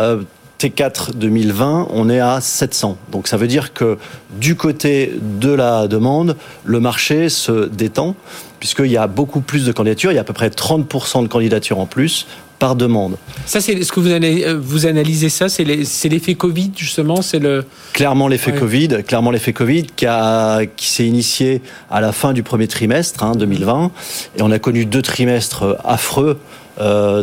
[0.60, 2.98] T4 2020, on est à 700.
[3.12, 3.98] Donc ça veut dire que
[4.40, 8.16] du côté de la demande, le marché se détend,
[8.60, 11.28] puisqu'il y a beaucoup plus de candidatures, il y a à peu près 30% de
[11.28, 12.28] candidatures en plus
[12.60, 13.18] par demande.
[13.46, 17.38] Ça, c'est ce que vous, analysez, euh, vous analysez ça, c'est l'effet Covid justement, c'est
[17.38, 22.34] le clairement l'effet Covid, clairement l'effet Covid qui a qui s'est initié à la fin
[22.34, 23.92] du premier trimestre hein, 2020
[24.38, 26.40] et on a connu deux trimestres affreux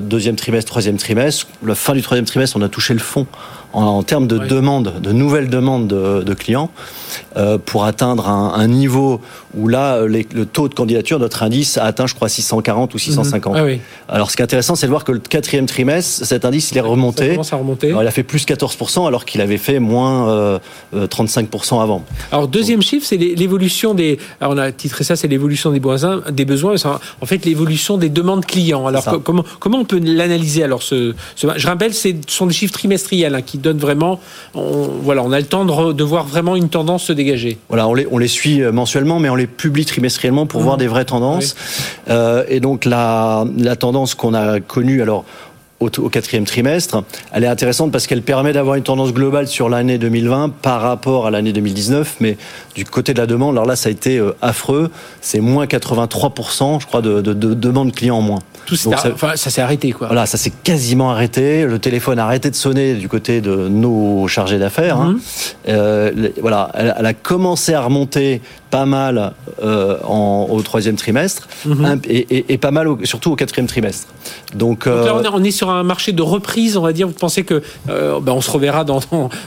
[0.01, 1.47] deuxième trimestre, troisième trimestre.
[1.65, 3.27] La fin du troisième trimestre, on a touché le fond
[3.75, 6.71] en, termes de demandes, de nouvelles demandes de, clients,
[7.37, 9.21] euh, pour atteindre un, niveau
[9.57, 13.55] où là, le taux de candidature, notre indice a atteint, je crois, 640 ou 650.
[13.55, 13.79] Mhm.
[14.09, 16.71] Ah alors, ce qui est intéressant, c'est de voir que le quatrième trimestre, cet indice,
[16.71, 17.27] il est remonté.
[17.27, 17.89] Ça commence à remonter.
[17.89, 20.59] il a fait plus 14%, alors qu'il avait fait moins
[20.95, 22.05] 35% euh, avant.
[22.33, 24.19] Alors, deuxième chiffre, c'est l'évolution des.
[24.41, 26.23] Alors, on a titré ça, c'est l'évolution des besoins.
[26.31, 26.75] Des besoins
[27.21, 28.87] en fait, l'évolution des demandes clients.
[28.87, 33.35] Alors, comment Comment on peut l'analyser alors ce, Je rappelle, ce sont des chiffres trimestriels
[33.35, 34.21] hein, qui donnent vraiment.
[34.55, 37.59] On, voilà, on a le temps de, voir vraiment une tendance se dégager.
[37.69, 40.65] Voilà, on les, on les suit euh, mensuellement, mais on les publie trimestriellement pour mmh.
[40.65, 41.57] voir des vraies tendances.
[42.09, 45.25] Euh, et donc la, la tendance qu'on a connue, alors
[45.81, 47.03] au, quatrième trimestre.
[47.33, 51.27] Elle est intéressante parce qu'elle permet d'avoir une tendance globale sur l'année 2020 par rapport
[51.27, 52.17] à l'année 2019.
[52.21, 52.37] Mais
[52.75, 54.91] du côté de la demande, alors là, ça a été euh, affreux.
[55.21, 58.41] C'est moins 83%, je crois, de, de, de demandes clients en moins.
[58.67, 58.97] Tout ça,
[59.37, 60.07] ça s'est arrêté, quoi.
[60.07, 61.67] Voilà, ça s'est quasiment arrêté.
[61.67, 64.99] Le téléphone a arrêté de sonner du côté de nos chargés d'affaires.
[64.99, 65.13] Hein.
[65.13, 65.21] Mhm.
[65.69, 68.41] Euh, voilà, elle, elle, a commencé à remonter
[68.75, 72.01] pas mal euh, en, au troisième trimestre mhm.
[72.09, 74.09] et, et, pas mal surtout au quatrième trimestre.
[74.53, 77.07] Donc, là, euh, on est, sur un marché de reprise, on va dire.
[77.07, 79.01] Vous pensez que euh, ben, on se reverra dans,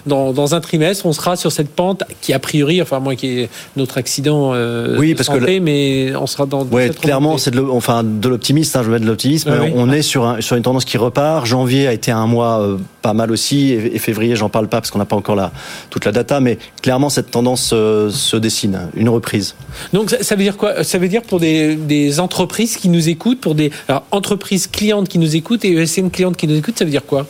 [0.06, 3.40] dans, dans, un trimestre, on sera sur cette pente qui a priori, enfin moi qui
[3.40, 4.54] est notre accident
[4.98, 6.66] oui, parce que mais on sera dans.
[6.72, 8.78] Oui, clairement, c'est de, enfin de l'optimisme.
[8.78, 9.52] Hein, je mets de l'optimisme.
[9.76, 11.46] On est sur un, sur une tendance qui repart.
[11.46, 12.78] Janvier a été un mois
[13.08, 15.54] pas mal aussi et, février, j'en parle pas parce qu'on n'a pas encore la,
[15.90, 18.90] toute la data, mais clairement cette tendance se dessine.
[18.98, 19.56] Une reprise.
[19.94, 20.84] Donc ça, veut dire quoi?
[20.84, 23.72] Ça veut dire pour des, entreprises qui nous écoutent, pour des
[24.12, 27.26] entreprises clientes qui nous écoutent et ESN clientes qui nous écoutent, ça veut dire quoi?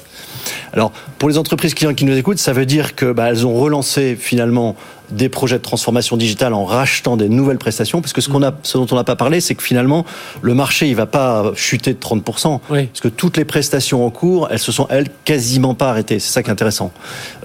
[0.73, 3.53] Alors, pour les entreprises clientes qui nous écoutent, ça veut dire que bah, elles ont
[3.53, 4.75] relancé finalement
[5.11, 8.53] des projets de transformation digitale en rachetant des nouvelles prestations, parce que ce, qu'on a,
[8.63, 10.05] ce dont on n'a pas parlé, c'est que finalement,
[10.41, 14.47] le marché, il va pas chuter de 30%, parce que toutes les prestations en cours,
[14.51, 16.19] elles se sont, elles, quasiment pas arrêtées.
[16.19, 16.91] C'est ça qui est intéressant.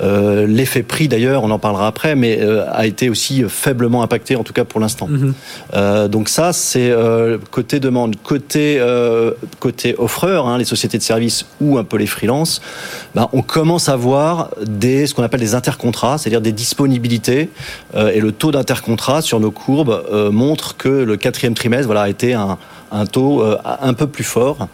[0.03, 4.37] Euh, L'effet prix, d'ailleurs, on en parlera après, mais euh, a été aussi faiblement impacté,
[4.37, 5.07] en tout cas pour l'instant.
[5.09, 5.35] Mhm.
[5.75, 8.17] euh, donc ça, c'est euh, côté demande.
[8.23, 12.61] Côté, euh, côté offreur, hein, les sociétés de services ou un peu les freelances,
[13.15, 17.52] ben, on commence à voir des, ce qu'on appelle des intercontrats, c'est-à-dire des disponibilités euh,
[17.95, 22.35] et le taux d'intercontrat sur nos courbes euh, montre que le quatrième trimestre a été
[22.35, 22.59] un,
[22.93, 24.69] un taux euh, un peu plus fort.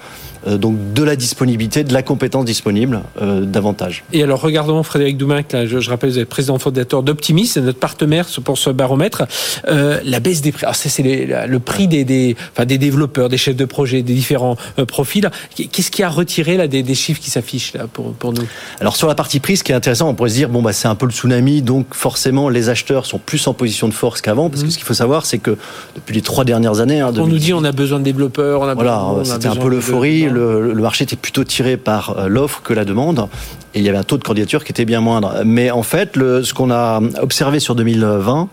[0.48, 4.04] Euh, donc de la disponibilité, de la compétence disponible euh, davantage.
[4.12, 7.78] Et alors regardons Frédéric Doumac, là, je, rappelle vous êtes président fondateur d'Optimis, c'est notre
[7.78, 9.24] partenaire pour ce baromètre.
[9.68, 13.36] Euh, la baisse des prix, alors c'est le prix des, des, enfin, des développeurs, des
[13.36, 14.56] chefs de projet, des différents
[14.86, 15.30] profils.
[15.54, 18.44] Qu'est-ce qui a retiré là des, des chiffres qui s'affichent là pour, pour nous?
[18.80, 20.72] Alors sur la partie prix, ce qui est intéressant, on pourrait se dire bon bah
[20.72, 24.20] c'est un peu le tsunami, donc forcément les acheteurs sont plus en position de force
[24.20, 24.70] qu'avant, parce que mmh.
[24.70, 25.56] ce qu'il faut savoir c'est que
[25.94, 28.68] depuis les trois dernières années, hein, on nous dit on a besoin de développeurs, on
[28.68, 32.84] a voilà, c'était un peu l'euphorie le, marché était plutôt tiré par l'offre que la
[32.84, 33.28] demande
[33.74, 35.42] et il y avait un taux de candidature qui était bien moindre.
[35.44, 38.48] Mais en fait, le, ce qu'on a observé sur 2020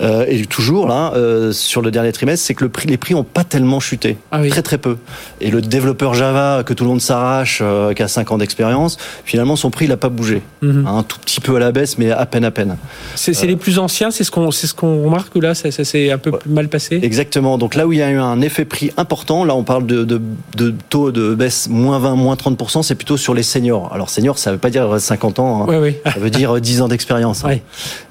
[0.00, 3.14] euh, et toujours là euh, sur le dernier trimestre, c'est que le prix, les prix
[3.14, 4.96] ont pas tellement chuté, ah très très peu.
[5.40, 8.96] Et le développeur Java que tout le monde s'arrache, euh, qui a 5 ans d'expérience,
[9.24, 10.86] finalement son prix il a pas bougé, mhm.
[10.86, 12.76] un tout petit peu à la baisse, mais à peine à peine.
[13.14, 16.10] C'est les plus anciens, c'est ce qu'on c'est ce qu'on remarque là, ça, ça s'est
[16.10, 16.98] un peu mal passé?
[17.02, 17.58] Exactement.
[17.58, 20.04] Donc là où il y a eu un effet prix important, là on parle de,
[20.04, 20.20] de,
[20.56, 23.92] de taux de baisse moins 20, moins 30 c'est plutôt sur les seniors.
[23.92, 25.92] Alors seniors ça veut pas dire 50 ans, hein.
[26.04, 27.44] ça veut dire 10 ans d'expérience.
[27.44, 27.58] Hein.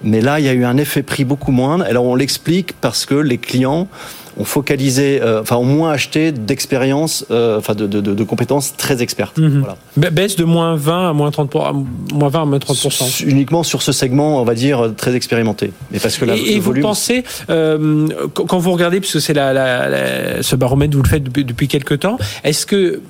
[0.03, 1.85] Mais là, il y a eu un effet prix beaucoup moindre.
[1.87, 3.87] Alors on l'explique parce que les clients
[4.37, 9.01] ont focalisé, euh, enfin ont moins acheté d'expérience, euh, enfin de, de, de, compétences très
[9.01, 9.37] expertes.
[9.37, 9.63] Mhm.
[9.95, 10.11] Voilà.
[10.11, 11.73] Baisse de moins 20 à moins 30 pour,
[12.13, 15.71] moins 20 à moins 30 Uniquement sur ce segment, on va dire très expérimenté.
[15.91, 20.55] Mais parce que et, vous pensez euh, quand vous regardez, puisque c'est la, la, ce
[20.55, 23.01] baromètre vous le faites depuis, depuis quelques temps, est-ce que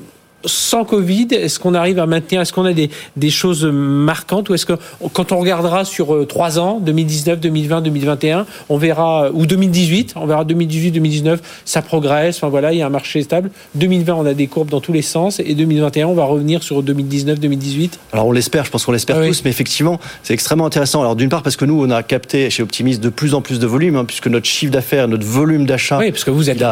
[0.45, 4.53] sans Covid, est-ce qu'on arrive à maintenir, est-ce qu'on a des, des choses marquantes ou
[4.53, 4.73] est-ce que
[5.13, 10.25] quand on regardera sur euh, trois ans, 2019, 2020, 2021, on verra, ou 2018, on
[10.25, 13.49] verra 2018, 2019, ça progresse, enfin voilà, il y a un marché stable.
[13.75, 16.84] 2020, on a des courbes dans tous les sens et 2021, on va revenir sur
[16.84, 17.99] 2019, 2018.
[18.13, 21.01] Alors on l'espère, je pense qu'on l'espère ah tous, mais effectivement, c'est extrêmement intéressant.
[21.01, 23.60] Alors d'une part parce que nous, on a capté chez Optimis de plus en plus
[23.60, 25.99] de volume, hein, puisque notre chiffre d'affaires, notre volume d'achat.
[25.99, 26.63] Oui, parce que vous êtes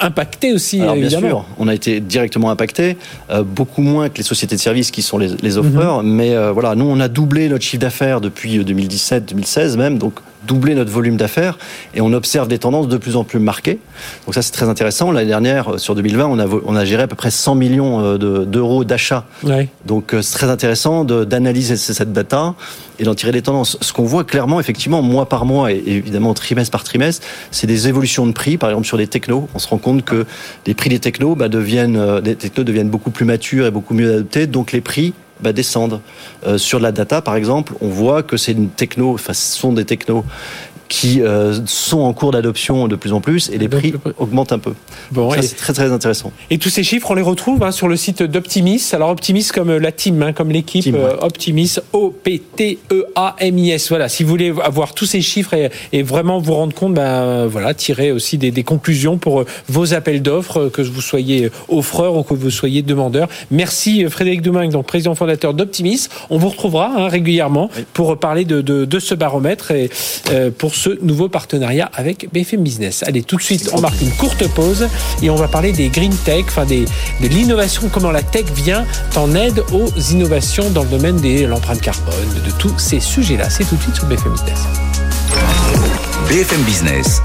[0.00, 0.80] impacté aussi.
[0.80, 2.96] Alors, bien sûr, on a été directement impacté.
[3.30, 6.02] Euh, beaucoup moins que les sociétés de services qui sont les, les offreurs.
[6.02, 6.10] Mhm.
[6.12, 9.98] Mais euh, voilà, nous, on a doublé notre chiffre d'affaires depuis 2017, euh, 2016 même,
[9.98, 11.58] donc doublé notre volume d'affaires
[11.94, 13.78] et on observe des tendances de plus en plus marquées.
[14.26, 15.10] Donc ça, c'est très intéressant.
[15.12, 18.84] L'année dernière, sur 2020, on a, on a géré à peu près 100 millions d'euros
[18.84, 19.24] d'achats.
[19.84, 22.54] Donc c'est très intéressant d'analyser cette data
[22.98, 23.76] et d'en tirer des tendances.
[23.80, 27.88] Ce qu'on voit clairement, effectivement, mois par mois et évidemment trimestre par trimestre, c'est des
[27.88, 28.56] évolutions de prix.
[28.56, 30.26] Par exemple, sur les technos, on se rend compte que
[30.66, 33.94] les prix des technos bah, deviennent, euh, des technos deviennent beaucoup plus matures et beaucoup
[33.94, 36.00] mieux adaptés, donc les prix bah, descendent.
[36.46, 39.72] Euh, sur la data, par exemple, on voit que c'est une techno, enfin, ce sont
[39.72, 40.24] des technos
[40.88, 44.58] qui euh, sont en cours d'adoption de plus en plus et les prix augmentent un
[44.58, 44.72] peu.
[45.10, 46.32] Bon, c'est très très intéressant.
[46.50, 48.82] Et tous ces chiffres, on les retrouve hein, sur le site d'Optimis.
[48.92, 53.88] Alors Optimis comme euh, la team, hein, comme l'équipe euh, Optimis, O-P-T-E-A-M-I-S.
[53.88, 55.54] Voilà, si vous voulez avoir tous ces chiffres
[55.92, 60.68] et, vraiment vous rendre compte, ben voilà, tirer aussi des, conclusions pour vos appels d'offres,
[60.68, 63.28] que vous soyez offreur ou que vous soyez demandeur.
[63.50, 66.08] Merci Frédéric Domingue, donc président fondateur d'Optimis.
[66.30, 69.90] On vous retrouvera hein, régulièrement pour parler de, de, de, ce baromètre et
[70.58, 73.02] pour ce nouveau partenariat avec BFM Business.
[73.06, 74.88] Allez, tout de suite, on marque une courte pause
[75.22, 76.84] et on va parler des green tech, enfin des,
[77.20, 78.84] de l'innovation, comment la tech vient
[79.16, 83.48] en aide aux innovations dans le domaine de l'empreinte carbone, de tous ces sujets-là.
[83.50, 84.60] C'est tout de suite sur BFM Business.
[86.28, 87.22] BFM Business,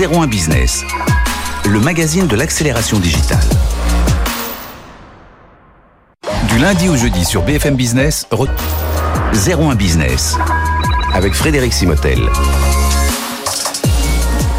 [0.00, 0.82] 01 Business,
[1.68, 3.44] le magazine de l'accélération digitale.
[6.48, 10.36] Du lundi au jeudi sur BFM Business, 01 Business
[11.14, 12.28] avec Frédéric Simotel.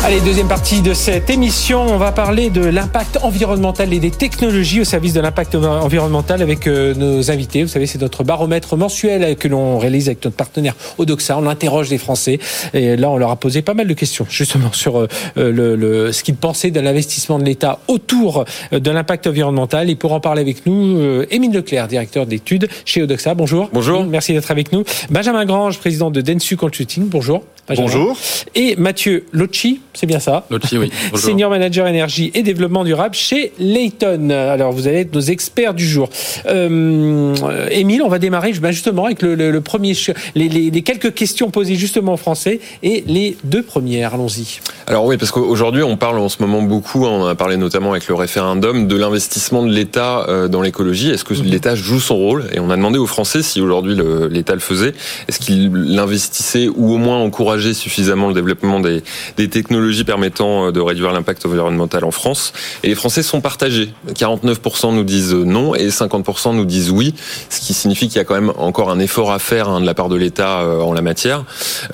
[0.05, 4.81] Allez, deuxième partie de cette émission, on va parler de l'impact environnemental et des technologies
[4.81, 7.63] au service de l'impact environnemental avec euh, nos invités.
[7.63, 11.37] Vous savez, c'est notre baromètre mensuel que l'on réalise avec notre partenaire Odoxa.
[11.37, 12.39] On interroge les Français
[12.73, 16.11] et là, on leur a posé pas mal de questions justement sur euh, le, le,
[16.11, 19.89] ce qu'ils pensaient de l'investissement de l'État autour euh, de l'impact environnemental.
[19.89, 23.35] Et pour en parler avec nous, Émile Leclerc, directeur d'études chez Odoxa.
[23.35, 23.69] Bonjour.
[23.71, 24.03] Bonjour.
[24.03, 24.83] Merci d'être avec nous.
[25.11, 27.07] Benjamin Grange, président de Densu Consulting.
[27.07, 27.41] Bonjour.
[27.69, 28.17] Bonjour.
[28.55, 30.91] Et Mathieu Locci, c'est bien ça Locci, oui.
[31.11, 31.29] Bonjour.
[31.29, 34.31] Senior Manager Énergie et Développement Durable chez Layton.
[34.31, 36.09] Alors, vous allez être nos experts du jour.
[36.45, 39.93] Euh, Émile, on va démarrer ben, justement avec le, premier,
[40.35, 44.13] les, les, quelques questions posées justement en français et les deux premières.
[44.13, 44.59] Allons-y.
[44.85, 47.91] Alors oui, parce qu'aujourd'hui, on parle en ce moment beaucoup, on en a parlé notamment
[47.91, 51.11] avec le référendum, de l'investissement de l'État euh, dans l'écologie.
[51.11, 51.45] Est-ce que mhm.
[51.45, 52.43] l'État joue son rôle?
[52.51, 53.97] Et on a demandé aux Français si aujourd'hui
[54.29, 54.93] l'État le faisait.
[55.29, 59.01] Est-ce qu'il l'investissait ou au moins encourageait suffisamment le développement des,
[59.49, 62.53] technologies permettant euh, de réduire l'impact environnemental en France.
[62.83, 63.93] Et les Français sont partagés.
[64.13, 67.13] 49% nous disent non et 50% nous disent oui,
[67.49, 69.85] ce qui signifie qu'il y a quand même encore un effort à faire hein, de
[69.85, 71.45] la part de l'État euh, en la matière.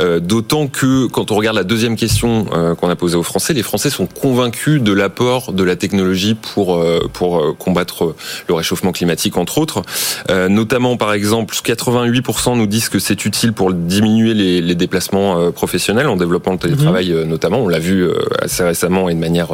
[0.01, 2.45] Euh, D'autant que quand on regarde la deuxième question
[2.79, 6.83] qu'on a posée aux Français, les Français sont convaincus de l'apport de la technologie pour
[7.13, 8.15] pour combattre
[8.47, 9.81] le réchauffement climatique entre autres.
[10.49, 16.15] notamment par exemple, 88% nous disent que c'est utile pour diminuer les déplacements professionnels en
[16.15, 17.23] développant le télétravail mhm.
[17.23, 17.59] notamment.
[17.59, 18.07] On l'a vu
[18.41, 19.49] assez récemment et de manière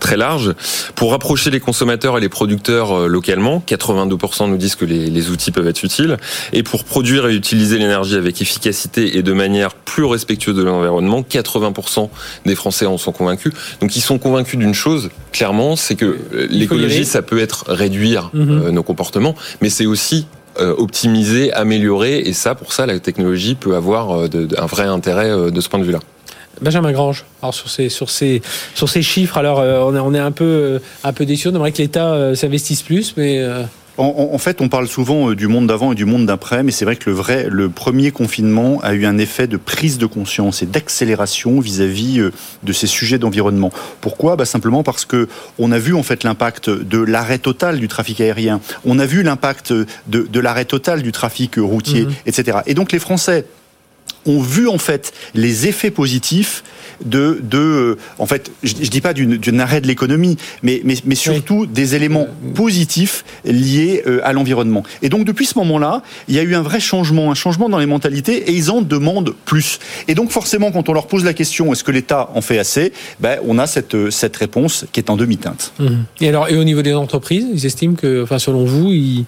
[0.00, 0.54] très large.
[0.94, 5.50] Pour rapprocher les consommateurs et les producteurs localement, 82% nous disent que les, les outils
[5.50, 6.16] peuvent être utiles.
[6.52, 11.22] Et pour produire et utiliser l'énergie avec efficacité et de manière plus respectueuse de l'environnement,
[11.22, 12.08] 80%
[12.46, 13.52] des Français en sont convaincus.
[13.80, 16.18] Donc ils sont convaincus d'une chose, clairement, c'est que
[16.50, 18.70] l'écologie, ça peut être réduire mhm.
[18.70, 23.74] nos comportements, mais c'est aussi euh, optimiser, améliorer, et ça, pour ça, la technologie peut
[23.74, 26.00] avoir euh, un vrai intérêt euh, de ce point de vue-là.
[26.60, 28.40] Benjamin Grange, alors sur ces sur ces
[28.76, 31.48] sur ces chiffres, alors on est on est un peu un peu déçu.
[31.48, 33.44] On aimerait que l'État s'investisse plus, mais
[33.96, 36.84] en, fait, on parle souvent euh, du monde d'avant et du monde d'après, mais c'est
[36.84, 40.62] vrai que le vrai, le premier confinement a eu un effet de prise de conscience
[40.62, 42.32] et d'accélération vis-à-vis euh,
[42.64, 43.70] de ces sujets d'environnement.
[44.00, 44.36] Pourquoi?
[44.36, 45.28] Bah Simplement parce que
[45.58, 49.22] on a vu en fait l'impact de l'arrêt total du trafic aérien, on a vu
[49.22, 52.12] l'impact de, de l'arrêt total du trafic routier, mmh.
[52.26, 52.58] etc.
[52.66, 53.46] Et donc les Français
[54.26, 56.64] ont vu en fait les effets positifs
[57.04, 60.94] de, de euh, en fait, je, ne dis pas d'une arrêt de l'économie, mais, mais,
[61.04, 64.82] mais surtout des éléments positifs liés euh, à l'environnement.
[65.02, 67.78] Et donc depuis ce moment-là, il y a eu un vrai changement, un changement dans
[67.78, 69.78] les mentalités, et ils en demandent plus.
[70.08, 72.92] Et donc forcément, quand on leur pose la question, est-ce que l'État en fait assez,
[73.20, 75.72] ben, on a cette, euh, cette réponse qui est en demi-teinte.
[75.78, 75.86] Mmh.
[76.20, 79.24] Et alors, et au niveau des entreprises, ils estiment que, enfin, selon vous, ils...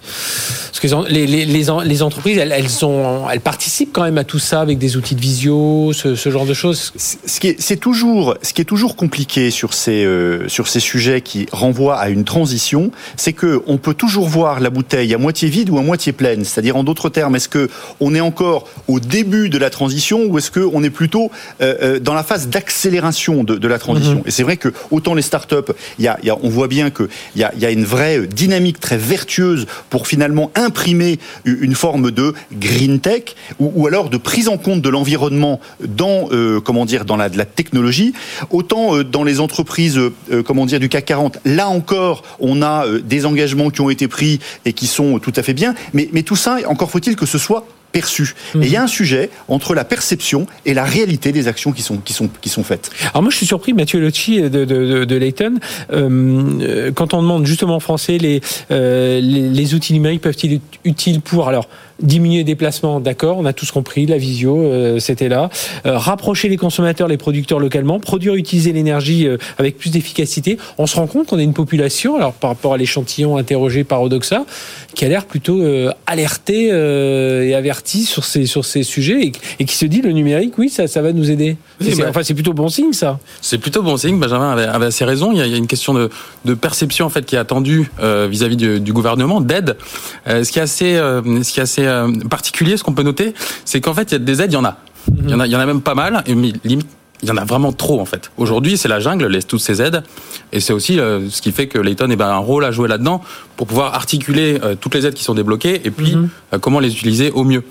[0.67, 4.77] Parce que les, les, les, entreprises, elles, elles, participent quand même à tout ça avec
[4.77, 6.93] des outils de visio, ce, ce genre de choses.
[6.97, 10.79] Ce qui est, c'est toujours, ce qui est toujours compliqué sur ces euh, sur ces
[10.79, 15.17] sujets qui renvoient à une transition, c'est que on peut toujours voir la bouteille à
[15.17, 16.45] moitié vide ou à moitié pleine.
[16.45, 20.37] C'est-à-dire en d'autres termes, est-ce que on est encore au début de la transition ou
[20.37, 24.19] est-ce que on est plutôt euh, euh, dans la phase d'accélération de, de, la transition?
[24.19, 24.27] Mm-hmm.
[24.27, 26.89] Et c'est vrai que autant les startups, il y a, y a, on voit bien
[26.89, 31.75] que il y a, y a une vraie dynamique très vertueuse pour finalement imprimer une
[31.75, 36.29] forme de green tech ou, ou alors de prise en compte de l'environnement dans
[36.63, 38.13] comment dire dans la, de la technologie.
[38.49, 42.85] Autant euh, dans les entreprises, euh, comment dire, du CAC 40, là encore, on a
[42.85, 45.75] euh, des engagements qui ont été pris et qui sont tout à fait bien.
[45.93, 48.35] Mais, tout ça, encore faut-il que ce soit perçu.
[48.53, 51.97] Il y a un sujet entre la perception et la réalité des actions qui sont,
[51.97, 52.91] qui sont, qui sont faites.
[53.11, 55.55] Alors moi, je suis surpris, Mathieu Locci de, Layton,
[55.89, 61.47] quand on demande justement en français les, les, les, outils numériques peuvent-ils être utiles pour...
[61.47, 61.69] Alors,
[62.01, 65.49] diminuer les déplacements, d'accord, on a tous compris, la visio, euh, c'était là.
[65.85, 70.57] Euh, rapprocher les consommateurs, les producteurs localement, produire, utiliser l'énergie euh, avec plus d'efficacité.
[70.77, 74.01] On se rend compte qu'on a une population, alors par rapport à l'échantillon interrogé par
[74.01, 74.45] Odoxa,
[74.93, 75.63] qui a l'air plutôt
[76.07, 80.69] alerté et averti sur ces, sur ces sujets et, qui se dit le numérique, oui,
[80.69, 81.57] ça, ça va nous aider.
[81.79, 83.19] c'est, enfin, c'est plutôt bon signe, ça.
[83.41, 84.17] C'est plutôt bon signe.
[84.17, 85.31] Benjamin avait, avait assez raison.
[85.31, 86.09] Il y, a, il y, a, une question de,
[86.45, 89.77] de perception en fait qui est attendue vis-à-vis du, du, gouvernement, d'aide.
[90.25, 93.33] ce qui est assez, ce qui est assez euh, particulier, ce qu'on peut noter,
[93.65, 94.77] c'est qu'en fait, il y a des aides, il y en a.
[95.23, 97.37] Il y en a, il y en a même pas mal, et il y en
[97.37, 98.31] a vraiment trop en fait.
[98.37, 100.03] Aujourd'hui, c'est la jungle, laisse toutes ces aides,
[100.51, 102.71] et c'est aussi euh, ce qui fait que Layton eh ben, a un rôle à
[102.71, 103.21] jouer là-dedans
[103.55, 106.29] pour pouvoir articuler euh, toutes les aides qui sont débloquées et puis mhm.
[106.61, 107.63] comment les utiliser au mieux.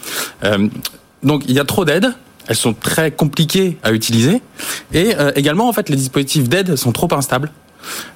[1.23, 2.13] donc, il y a trop d'aides.
[2.49, 4.41] Elles sont très compliquées à utiliser
[4.95, 7.51] et également en fait les dispositifs d'aide sont trop instables.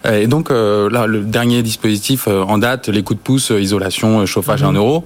[0.05, 4.71] Et donc là, le dernier dispositif en date, les coups de pouce, isolation, chauffage, 1
[4.71, 4.77] mhm.
[4.77, 5.05] euro,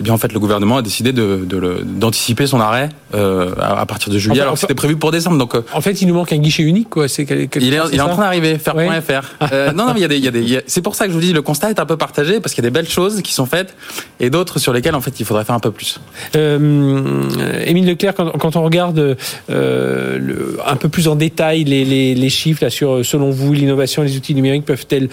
[0.00, 1.46] eh bien en fait le gouvernement a décidé de,
[1.84, 4.40] d'anticiper son arrêt euh, à, partir de juillet.
[4.40, 5.36] alors c'était prévu pour décembre.
[5.36, 7.06] Donc euh, en fait il nous manque un guichet unique quoi.
[7.06, 8.58] C'est il est, il est en train d'arriver.
[8.58, 9.52] Faire.fr.
[9.52, 11.04] euh, non non mais il y a des, il y a des c'est pour ça
[11.04, 12.72] que je vous dis le constat est un peu partagé parce qu'il y a des
[12.72, 13.74] belles choses qui sont faites
[14.20, 16.00] et d'autres sur lesquelles en fait il faudrait faire un peu plus.
[16.34, 17.28] Euh,
[17.66, 19.16] Émile Leclerc quand, quand on regarde
[19.50, 24.02] le, un peu plus en détail les, les, les chiffres là sur selon vous l'innovation
[24.02, 25.10] les outils numériques peuvent-elles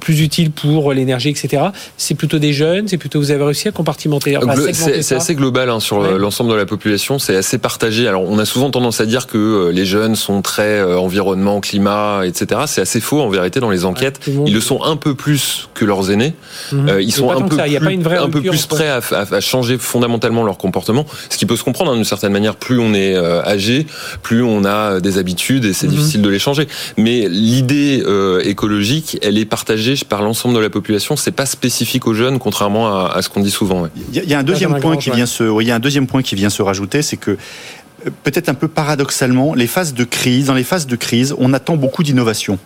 [0.00, 1.64] plus utiles pour l'énergie etc.
[1.98, 5.80] C'est plutôt des jeunes c'est plutôt vous avez réussi à compartimenter c'est assez global hein,
[5.80, 8.08] sur euh, l'ensemble de la population, c'est assez partagé.
[8.08, 11.60] Alors on a souvent tendance à dire que euh, les jeunes sont très euh, environnement,
[11.60, 12.62] climat, etc.
[12.66, 14.20] C'est assez faux en vérité dans les enquêtes.
[14.26, 16.34] ils le sont un peu plus que leurs aînés.
[16.72, 17.00] Mhm.
[17.00, 21.06] ils sont un peu, plus, un peu plus prêts à, à, changer fondamentalement leur comportement.
[21.30, 22.56] Ce qui peut se comprendre hein, d'une certaine manière.
[22.56, 23.86] Plus on est âgé,
[24.22, 25.94] plus on a des habitudes et c'est mhm.
[25.94, 26.68] difficile de les changer.
[26.96, 28.02] Mais l'idée
[28.44, 31.16] écologique, elle est partagée par l'ensemble de la population.
[31.16, 33.82] C'est pas spécifique aux jeunes, contrairement à, à ce qu'on dit souvent.
[33.82, 33.88] Ouais.
[34.12, 36.22] Il y, a un deuxième point qui vient se, il y a un deuxième point
[36.22, 40.46] qui vient se rajouter, c'est que euh, peut-être un peu paradoxalement, les phases de crise,
[40.46, 42.58] dans les phases de crise, on attend beaucoup d'innovation.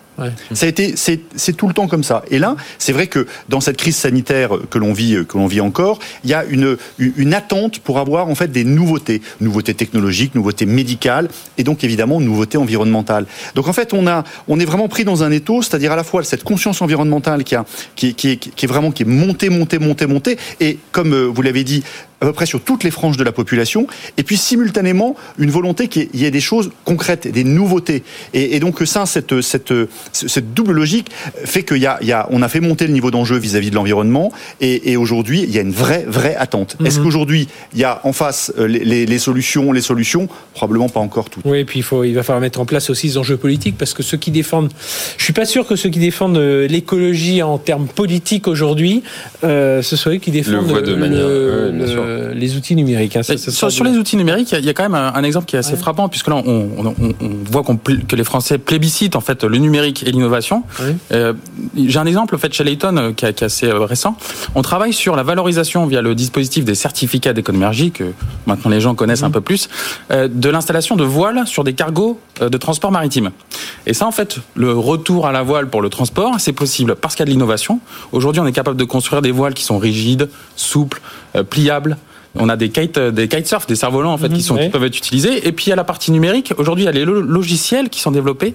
[0.53, 2.23] Ça a été, c'est tout le temps comme ça.
[2.31, 5.61] Et là, c'est vrai que dans cette crise sanitaire que l'on vit, que l'on vit
[5.61, 10.35] encore, il y a une, une attente pour avoir en fait des nouveautés, nouveautés technologiques,
[10.35, 13.27] nouveautés médicales, et donc évidemment nouveautés environnementales.
[13.55, 16.05] Donc en fait, on a, on est vraiment pris dans un étau, c'est-à-dire à la
[16.05, 20.07] fois cette conscience environnementale qui a, qui, qui, est vraiment qui est montée, montée, montée,
[20.07, 21.83] montée, et comme euh, vous l'avez dit,
[22.21, 25.89] à peu près sur toutes les franges de la population, et puis simultanément une volonté
[25.89, 28.03] qu'il y ait des choses concrètes, des nouveautés.
[28.33, 29.73] Et, donc ça, cette, cette,
[30.13, 31.11] cette double logique
[31.45, 33.71] fait qu'il y a, il y a, on a fait monter le niveau d'enjeu vis-à-vis
[33.71, 36.77] de l'environnement, et, aujourd'hui il y a une vraie, vraie attente.
[36.85, 37.05] Est-ce mhm.
[37.05, 40.29] qu'aujourd'hui il y a en face euh, les, les, solutions, les solutions?
[40.55, 41.45] Probablement pas encore toutes.
[41.45, 43.77] Oui, et puis il, faut, il va falloir mettre en place aussi les enjeux politiques,
[43.79, 44.71] parce que ceux qui défendent,
[45.19, 49.03] je suis pas sûr que ceux qui défendent euh, l'écologie en termes politiques aujourd'hui,
[49.45, 53.17] euh, ce soit eux qui défendent le, les outils numériques.
[53.17, 53.23] Hein.
[53.23, 56.09] sur, les outils numériques, il y, a quand même un, exemple qui est assez frappant,
[56.09, 56.95] puisque là, on,
[57.51, 60.63] voit que les Français plébiscitent en fait le numérique et l'innovation.
[61.13, 61.33] Euh,
[61.77, 64.17] j'ai un exemple en fait chez Layton euh, qui, est assez euh, récent.
[64.55, 68.13] On travaille sur la valorisation via le dispositif des certificats d'économie que
[68.47, 69.33] maintenant les gens connaissent un mmh.
[69.33, 69.69] peu plus,
[70.11, 73.31] de l'installation de voiles sur des cargos de transport maritime.
[73.87, 77.15] Et ça, en fait, le retour à la voile pour le transport, c'est possible parce
[77.15, 77.81] qu'il y a de l'innovation.
[78.13, 81.01] Aujourd'hui, on est capable de construire des voiles qui sont rigides, souples,
[81.51, 81.97] pliables,
[82.39, 84.97] on a des kite, des kitesurf, des cerfs-volants en fait qui sont qui peuvent être
[84.97, 85.47] utilisés.
[85.47, 86.53] Et puis il y a la partie numérique.
[86.59, 88.55] Aujourd'hui, il y a les logiciels qui sont développés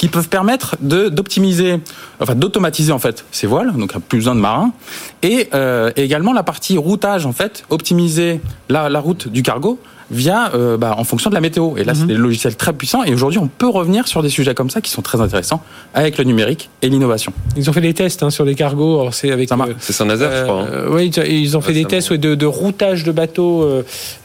[0.00, 1.78] qui peuvent permettre de d'optimiser,
[2.20, 4.72] enfin d'automatiser en fait ces voiles, donc plus besoin de marins,
[5.20, 8.40] et, euh, et également la partie routage en fait, optimiser
[8.70, 9.78] la route du cargo
[10.10, 11.76] via euh, bah, en fonction de la météo.
[11.76, 12.08] Et là, c'est mhm.
[12.08, 13.04] des logiciels très puissants.
[13.04, 15.62] Et aujourd'hui, on peut revenir sur des sujets comme ça qui sont très intéressants
[15.94, 17.32] avec le numérique et l'innovation.
[17.56, 19.10] Ils ont fait des tests hein, sur des cargos.
[19.12, 19.50] C'est avec.
[19.50, 20.62] Euh, c'est Saint-Nazaire, je crois.
[20.62, 20.68] Hein.
[20.72, 23.66] Euh, oui, ils ont fait des tests de, de, routage de bateaux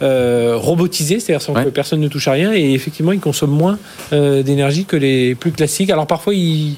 [0.01, 2.53] robotisés, c'est-à-dire sans que personne ne touche à rien.
[2.53, 3.77] Et effectivement, ils consomment moins
[4.11, 5.89] d'énergie que les plus classiques.
[5.89, 6.77] Alors parfois, ils,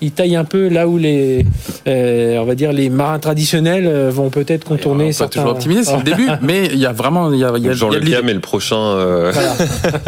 [0.00, 1.44] ils taillent un peu là où les,
[1.86, 5.12] on va dire, les marins traditionnels vont peut-être contourner.
[5.12, 5.40] Ça certains...
[5.40, 7.68] toujours optimiser, c'est le début, mais il y a vraiment, il y a, il y
[7.68, 9.32] a, il y a prochain euh,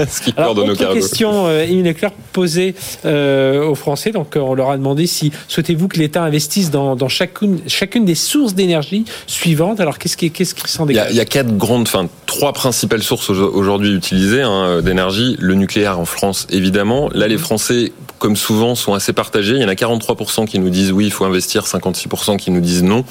[0.09, 0.95] skipper de nos cargos.
[0.95, 2.74] question, euh, Leclerc, posée
[3.05, 4.12] euh, aux Français.
[4.12, 8.14] Donc, on leur a demandé si souhaitez-vous que l'État investisse dans, dans, chacune, chacune des
[8.14, 9.80] sources d'énergie suivantes?
[9.80, 13.03] Alors, qu'est-ce qui, qu'est-ce qui s'en dégage il y, a, quatre grandes, enfin, trois principales
[13.03, 15.36] sources aujourd'hui utilisées hein, d'énergie.
[15.41, 17.11] Le nucléaire en France, évidemment.
[17.12, 19.55] Là, les Français comme souvent, sont assez partagés.
[19.55, 22.61] Il y en a 43% qui nous disent oui, il faut investir, 56% qui nous
[22.61, 23.05] disent non,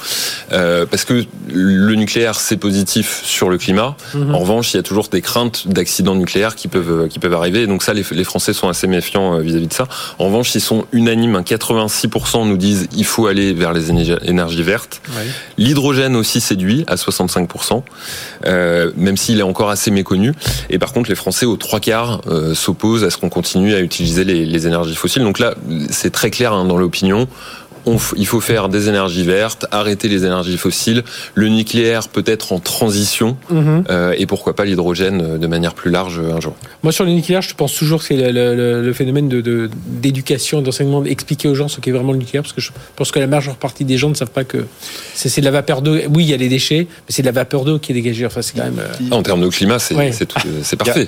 [0.52, 3.96] euh, parce que le nucléaire c'est positif sur le climat.
[4.14, 4.36] Mhm.
[4.36, 7.62] En revanche, il y a toujours des craintes d'accidents nucléaires qui peuvent qui peuvent arriver.
[7.62, 9.88] Et donc ça, les, les Français sont assez méfiants euh, vis-à-vis de ça.
[10.20, 11.38] En revanche, ils sont unanimes.
[11.40, 15.02] 86% nous disent il faut aller vers les énergies vertes.
[15.58, 17.84] L'hydrogène aussi séduit à 65%,
[18.46, 20.34] euh, même s'il est encore assez méconnu.
[20.70, 23.80] Et par contre, les Français aux trois quarts euh, s'opposent à ce qu'on continue à
[23.80, 25.24] utiliser les, les énergies fossiles.
[25.24, 25.56] Donc là,
[25.90, 27.28] c'est très clair hein, dans l'opinion
[28.16, 31.04] il faut faire des énergies vertes, arrêter les énergies fossiles,
[31.36, 33.84] le nucléaire peut-être en transition, mhm.
[33.90, 36.54] euh, et pourquoi pas l'hydrogène euh, de manière plus large euh, un jour.
[36.84, 41.48] Moi, sur le nucléaire, je pense toujours que c'est le, phénomène de, d'éducation, d'enseignement, d'expliquer
[41.48, 43.86] aux gens ce qu'est vraiment le nucléaire, parce que je pense que la majeure partie
[43.86, 44.66] des gens ne savent pas que
[45.14, 45.96] c'est, de la vapeur d'eau.
[46.14, 48.26] Oui, il y a les déchets, mais c'est de la vapeur d'eau qui est dégagée.
[48.26, 48.82] Enfin, c'est quand même.
[49.12, 51.08] en termes de climat, c'est, c'est, parfait.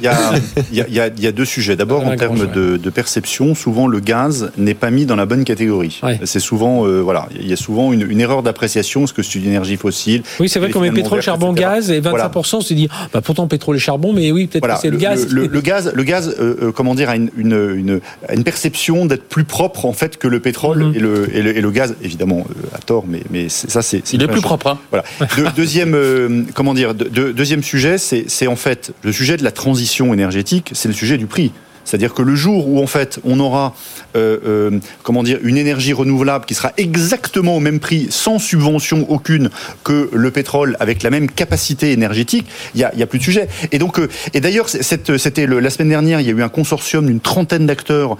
[0.72, 1.76] Il y, a, deux sujets.
[1.76, 6.00] D'abord, en termes de, perception, souvent le gaz n'est pas mis dans la bonne catégorie.
[6.24, 9.48] C'est souvent euh, voilà, il y a souvent une, erreur d'appréciation, ce que c'est une
[9.48, 10.24] énergie fossile.
[10.40, 13.48] Oui, c'est vrai qu'on met pétrole, charbon, gaz, et 25%, on se dit, bah, pourtant
[13.48, 15.28] pétrole et charbon, mais oui, peut-être que c'est le, gaz.
[15.32, 18.02] Le, gaz, le gaz, euh, euh, comment dire, a une, une,
[18.34, 20.96] une, perception d'être plus propre en fait que le pétrole mhm.
[20.96, 24.14] et, le, et, le, gaz, évidemment à tort, mais, mais ça c'est.
[24.14, 24.68] Il est plus propre.
[24.68, 24.80] Hein.
[24.92, 25.04] Voilà.
[25.56, 30.88] deuxième, comment dire, deuxième sujet, c'est en fait le sujet de la transition énergétique, c'est
[30.88, 31.52] le sujet du prix.
[31.90, 33.74] C'est-à-dire que le jour où en fait on aura
[34.16, 39.08] euh, euh, comment dire une énergie renouvelable qui sera exactement au même prix, sans subvention
[39.10, 39.50] aucune
[39.84, 43.48] que le pétrole avec la même capacité énergétique, il y a, plus de sujet.
[43.72, 47.08] Et donc euh, et d'ailleurs c'était la semaine dernière, il y a eu un consortium
[47.08, 48.18] d'une trentaine d'acteurs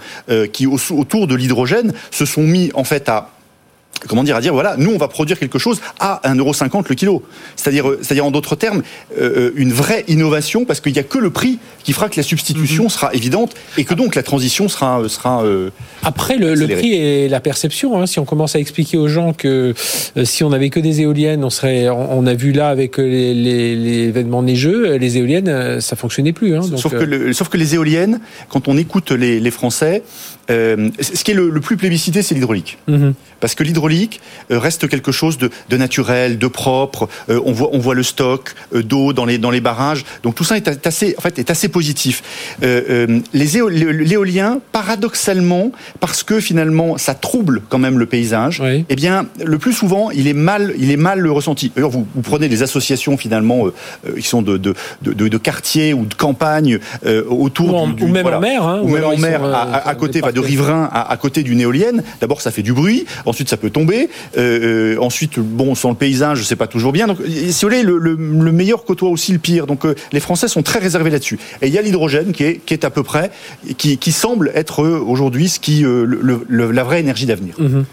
[0.52, 3.30] qui autour de l'hydrogène se sont mis en fait à
[4.08, 7.22] comment dire à dire voilà nous on va produire quelque chose à 1,50€ le kilo.
[7.56, 8.82] C'est-à-dire euh, c'est-à-dire en d'autres termes
[9.18, 12.16] euh, euh, une vraie innovation parce qu'il n'y a que le prix qui fera que
[12.16, 12.90] la substitution mhm.
[12.90, 15.44] sera évidente et que donc la transition sera sera
[16.02, 19.32] après le, le, prix et la perception hein, si on commence à expliquer aux gens
[19.32, 19.74] que
[20.24, 24.08] si on avait que des éoliennes on serait on, a vu là avec les, les,
[24.08, 28.68] événements neigeux les éoliennes ça fonctionnait plus hein, sauf que sauf que les éoliennes quand
[28.68, 30.02] on écoute les, les Français
[30.48, 32.78] ce qui est le, plus plébiscité c'est l'hydraulique.
[32.88, 33.14] Mhm.
[33.40, 34.20] Parce que l'hydraulique
[34.50, 37.08] euh, reste quelque chose de, naturel, de propre.
[37.28, 40.04] Euh, on voit on voit le stock euh, d'eau dans les dans les barrages.
[40.22, 42.22] Donc tout ça est assez en fait est assez positif.
[43.32, 48.62] l'éolien paradoxalement parce que finalement ça trouble quand même le paysage.
[48.88, 51.72] Eh bien le plus souvent il est mal il est mal ressenti.
[51.74, 53.66] D'ailleurs vous, vous prenez des associations finalement
[54.16, 56.78] qui sont de de, de, quartiers ou de campagnes
[57.28, 60.30] autour ou, du, ou même en mer hein, ou, même en mer à, côté de
[60.30, 64.08] de riverains à, côté d'une éolienne, d'abord ça fait du bruit, ensuite ça peut tomber,
[64.36, 67.06] euh, ensuite bon sans le paysage, je sais pas toujours bien.
[67.06, 69.66] Donc si vous voulez, le, le, meilleur côtoie aussi le pire.
[69.66, 71.38] Donc les Français sont très réservés là-dessus.
[71.62, 73.30] Et il y a l'hydrogène qui est, qui est à peu près,
[73.78, 77.54] qui, qui semble être aujourd'hui ce qui le, la vraie énergie d'avenir.
[77.58, 77.84] Mhm.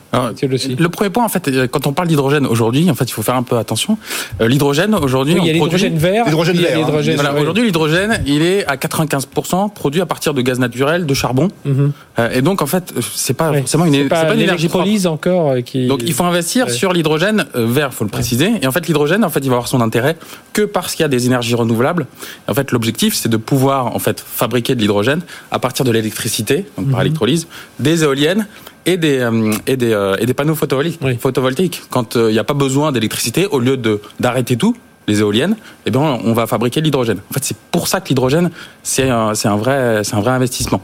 [0.80, 3.36] Le premier point en fait, quand on parle d'hydrogène aujourd'hui, en fait il faut faire
[3.36, 3.98] un peu attention.
[4.40, 6.26] L'hydrogène aujourd'hui, il y a l'hydrogène vert.
[6.26, 6.78] L'hydrogène vert.
[6.80, 7.36] Hein.
[7.40, 11.50] Aujourd'hui l'hydrogène, il est à 95% produit à partir de gaz naturel, de charbon.
[12.20, 14.86] Euh, et donc, en fait, c'est pas forcément une, pas, une énergie propre.
[15.28, 15.88] Encore euh, qui.
[15.88, 18.52] Donc, il faut investir sur l'hydrogène euh, vert, faut le préciser.
[18.62, 20.18] Et en fait, l'hydrogène, en fait, il va avoir son intérêt
[20.54, 22.08] que parce qu'il y a des énergies renouvelables.
[22.48, 25.22] En fait, l'objectif, c'est de pouvoir en fait fabriquer de l'hydrogène
[25.52, 27.08] à partir de l'électricité, donc par mhm.
[27.08, 27.48] électrolyse,
[27.80, 28.48] des éoliennes
[28.86, 29.28] et des
[29.68, 31.20] et des, et des panneaux photovoltaïques.
[31.20, 31.82] photovoltaïques.
[31.90, 34.76] Quand il n'y a pas besoin d'électricité, au lieu de d'arrêter tout,
[35.08, 35.56] les éoliennes,
[35.86, 37.20] eh bien, on va fabriquer de l'hydrogène.
[37.30, 38.50] En fait, c'est pour ça que l'hydrogène,
[38.84, 40.82] c'est un, c'est un vrai, c'est un vrai investissement.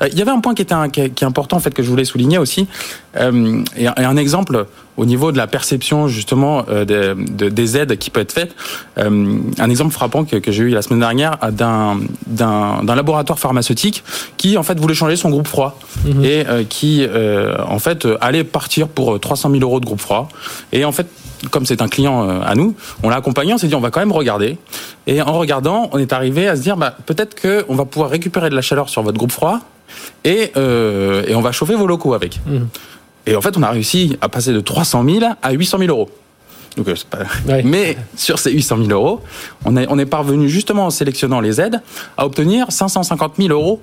[0.00, 1.90] Euh, il y avait un point qui était qui, est important en fait que je
[1.90, 2.68] voulais souligner aussi,
[3.16, 4.66] euh, et, un exemple
[4.96, 8.54] au niveau de la perception justement euh, des, des, aides qui peuvent être faites.
[8.98, 13.38] Euh, un exemple frappant que, que j'ai eu la semaine dernière d'un, d'un, d'un laboratoire
[13.38, 14.04] pharmaceutique
[14.36, 16.24] qui en fait voulait changer son groupe froid mhm.
[16.24, 17.06] et euh, qui
[17.66, 20.28] en fait allait partir pour 300 000 euros de groupe froid.
[20.72, 21.06] Et en fait
[21.50, 23.90] comme c'est un client euh, à nous, on l'a accompagné, on s'est dit on va
[23.90, 24.58] quand même regarder.
[25.06, 28.50] Et en regardant, on est arrivé à se dire bah, peut-être qu'on va pouvoir récupérer
[28.50, 29.60] de la chaleur sur votre groupe froid
[30.24, 32.40] et, euh, et on va chauffer vos locaux avec.
[32.46, 32.58] Mmh.
[33.26, 36.10] Et en fait, on a réussi à passer de 300 000 à 800 000 euros.
[36.76, 36.94] Donc, euh.
[37.64, 39.20] Mais sur ces 800 000 euros,
[39.64, 41.80] on est, on est parvenu justement en sélectionnant les aides
[42.16, 43.80] à obtenir 550 000 euros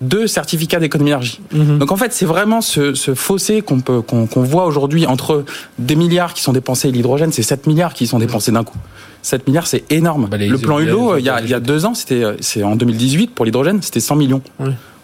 [0.00, 1.40] de certificats d'économie d'énergie.
[1.52, 1.78] Mhm.
[1.78, 5.44] Donc en fait, c'est vraiment ce, fossé qu'on peut qu'on voit aujourd'hui entre
[5.78, 8.78] des milliards qui sont dépensés et l'hydrogène, c'est 7 milliards qui sont dépensés d'un coup.
[9.22, 10.28] 7 milliards, c'est énorme.
[10.30, 12.76] Bah, le plan Hulot, il y, a, il y a deux ans, c'était c'est en
[12.76, 14.42] 2018 pour l'hydrogène, c'était 100 millions.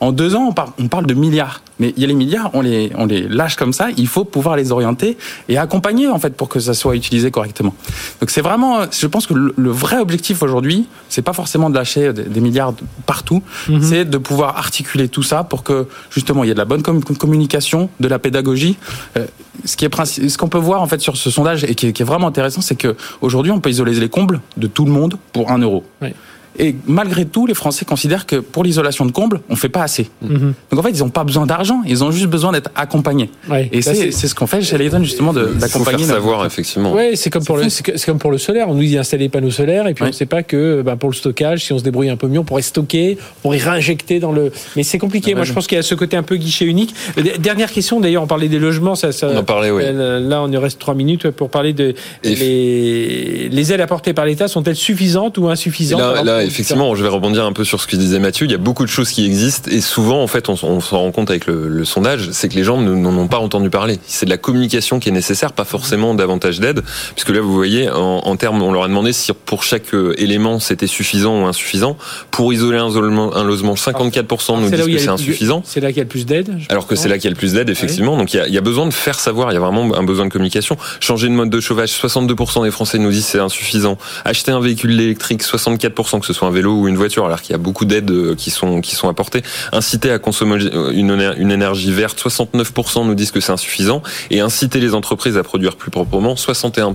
[0.01, 1.63] En deux ans, on parle, on parle de milliards.
[1.79, 3.89] Mais il y a les milliards, on les, on les lâche comme ça.
[3.97, 5.17] Il faut pouvoir les orienter
[5.49, 7.75] et accompagner en fait pour que ça soit utilisé correctement.
[8.21, 12.13] Donc c'est vraiment, je pense que le, vrai objectif aujourd'hui, c'est pas forcément de lâcher
[12.13, 12.75] des, milliards
[13.07, 13.83] partout, mhm.
[13.83, 16.83] c'est de pouvoir articuler tout ça pour que justement il y ait de la bonne
[16.83, 18.77] communication, de la pédagogie.
[19.17, 19.27] Euh,
[19.65, 21.93] ce qui est ce qu'on peut voir en fait sur ce sondage et qui est,
[21.93, 24.93] qui est vraiment intéressant, c'est que aujourd'hui on peut isoler les combles de tout le
[24.93, 25.85] monde pour un euro.
[26.01, 26.11] Oui.
[26.59, 30.11] Et malgré tout, les Français considèrent que pour l'isolation de combles, on fait pas assez.
[30.23, 30.55] Mhm.
[30.71, 33.31] Donc en fait, ils n'ont pas besoin d'argent, ils ont juste besoin d'être accompagnés.
[33.73, 36.05] et c'est ce qu'on fait chez Leighton justement d'accompagner.
[36.05, 36.93] savoir effectivement.
[36.95, 38.69] Oui, c'est comme pour le c'est comme pour le solaire.
[38.69, 40.97] On nous dit d'installer des panneaux solaires et puis on ne sait pas que bah,
[40.97, 43.59] pour le stockage, si on se débrouille un peu mieux, on pourrait stocker, on pourrait
[43.59, 44.53] réinjecter dans le.
[44.77, 45.35] Mais c'est compliqué.
[45.35, 46.95] Moi, je pense qu'il y a ce côté un peu guichet unique.
[47.39, 48.01] Dernière question.
[48.01, 48.95] D'ailleurs, on parlait des logements.
[48.95, 49.83] Ça, ça, on en parlait, oui.
[49.85, 51.95] Là, on y reste trois minutes pour parler de
[52.25, 56.01] les, les aides apportées par l'État sont-elles suffisantes ou insuffisantes
[56.45, 58.47] effectivement, je vais rebondir un peu sur ce que disait Mathieu.
[58.47, 61.13] Il y a beaucoup de choses qui existent et souvent, en fait, on, s'en rend
[61.13, 63.99] compte avec le, sondage, c'est que les gens n'en ont pas entendu parler.
[64.07, 66.83] C'est de la communication qui est nécessaire, pas forcément davantage d'aide,
[67.15, 70.61] puisque là, vous voyez, en, termes, on leur a demandé si pour chaque euh, élément
[70.61, 71.97] c'était suffisant ou insuffisant.
[72.31, 75.63] Pour isoler un, un logement, 54% nous disent que c'est insuffisant.
[75.65, 76.57] C'est là qu'il y a le plus d'aide.
[76.69, 78.17] Alors que c'est là qu'il y a le plus d'aide, effectivement.
[78.17, 79.51] Donc il y, a, il y a besoin de faire savoir.
[79.51, 80.77] Il y a vraiment un besoin de communication.
[81.01, 83.99] Changer de mode de chauffage, 62% des Français nous disent c'est insuffisant.
[84.25, 87.53] Acheter un véhicule électrique, 64% que ce soit un vélo ou une voiture, alors qu'il
[87.53, 89.43] y a beaucoup d'aides euh, qui sont qui sont apportées.
[89.73, 90.63] Inciter à consommer
[90.93, 95.43] une, une énergie verte, 69% nous disent que c'est insuffisant, et inciter les entreprises à
[95.43, 96.95] produire plus proprement, 61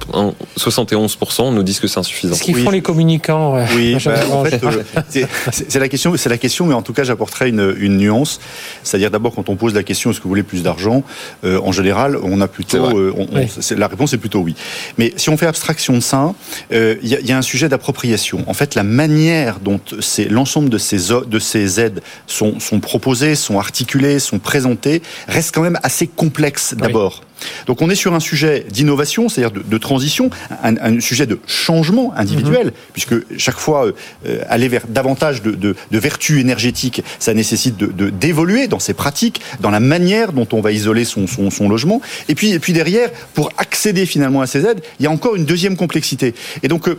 [0.58, 2.36] 71% nous disent que c'est insuffisant.
[2.36, 3.56] Ce qu'ils font les communicants.
[3.76, 7.04] Oui, bah, en fait, euh, c'est la question, c'est la question, mais en tout cas,
[7.04, 8.40] j'apporterai une, une nuance,
[8.84, 11.04] c'est-à-dire d'abord quand on pose la question est-ce que vous voulez plus d'argent,
[11.44, 13.28] euh, en général, on a plutôt, on,
[13.78, 14.56] la réponse est plutôt oui.
[14.98, 16.34] Mais si on fait abstraction de ça,
[16.72, 18.44] il y, y, a un sujet d'appropriation.
[18.48, 19.25] En fait, la manière
[19.62, 19.80] dont
[20.30, 20.98] l'ensemble de ces,
[21.28, 26.74] de ces aides sont, sont proposées, sont articulées, sont présentées, reste quand même assez complexe
[26.78, 27.22] d'abord.
[27.68, 30.30] Donc on est sur un sujet d'innovation, c'est-à-dire de, transition,
[30.64, 32.74] un, sujet de changement individuel, mhm.
[32.94, 33.88] puisque chaque fois
[34.26, 38.94] euh, aller vers davantage de, de, de vertus énergétiques, ça nécessite de d'évoluer dans ses
[38.94, 42.02] pratiques, dans la manière dont on va isoler son, son, son, logement.
[42.30, 45.36] Et puis, et puis derrière, pour accéder finalement à ces aides, il y a encore
[45.36, 46.34] une deuxième complexité.
[46.64, 46.96] Et donc euh,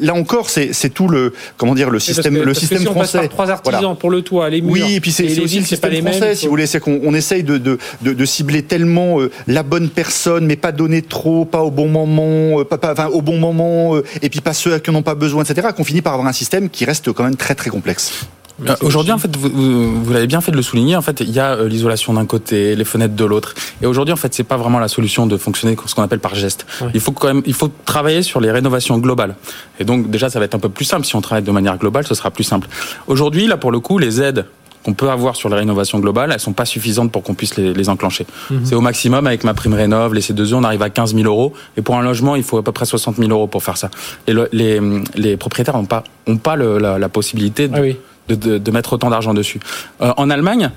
[0.00, 2.98] là encore, c'est tout le comment dire le système le système si français.
[2.98, 4.72] On passe par trois artisans pour le toit, les murs.
[4.72, 7.58] Oui, et puis c'est aussi le système français, si vous voulez, c'est qu'on essaye de,
[7.58, 11.88] de, de, cibler tellement euh, la bonne personne, mais pas donner trop, pas au bon
[11.88, 15.14] moment, euh, pas, enfin, au bon moment, euh, et puis pas ceux qui n'ont pas
[15.14, 18.26] besoin, etc., qu'on finit par avoir un système qui reste quand même très très complexe.
[18.68, 20.94] Euh, aujourd'hui, en fait, vous, vous, l'avez bien fait de le souligner.
[20.94, 23.54] En fait, il y a l'isolation d'un côté, les fenêtres de l'autre.
[23.80, 26.34] Et aujourd'hui, en fait, c'est pas vraiment la solution de fonctionner ce qu'on appelle par
[26.34, 26.66] geste.
[26.94, 29.36] Il faut quand même, il faut travailler sur les rénovations globales.
[29.80, 31.06] Et donc, déjà, ça va être un peu plus simple.
[31.06, 32.68] Si on travaille de manière globale, ce sera plus simple.
[33.06, 34.44] Aujourd'hui, là, pour le coup, les aides
[34.82, 37.88] qu'on peut avoir sur les rénovations globales, elles sont pas suffisantes pour qu'on puisse les,
[37.88, 38.26] enclencher.
[38.50, 38.60] Mhm.
[38.64, 41.52] C'est au maximum avec ma prime rénov, les C2E, on arrive à 15 000 euros.
[41.76, 43.90] Et pour un logement, il faut à peu près 60 000 euros pour faire ça.
[44.26, 44.80] Et les,
[45.14, 47.96] les, propriétaires n'ont pas, ont pas la, possibilité de,
[48.28, 49.60] ah de, mettre autant d'argent dessus.
[50.00, 50.70] Euh, en Allemagne,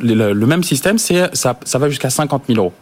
[0.00, 2.72] le, le, même système, c'est ça, ça va jusqu'à 50 000 euros.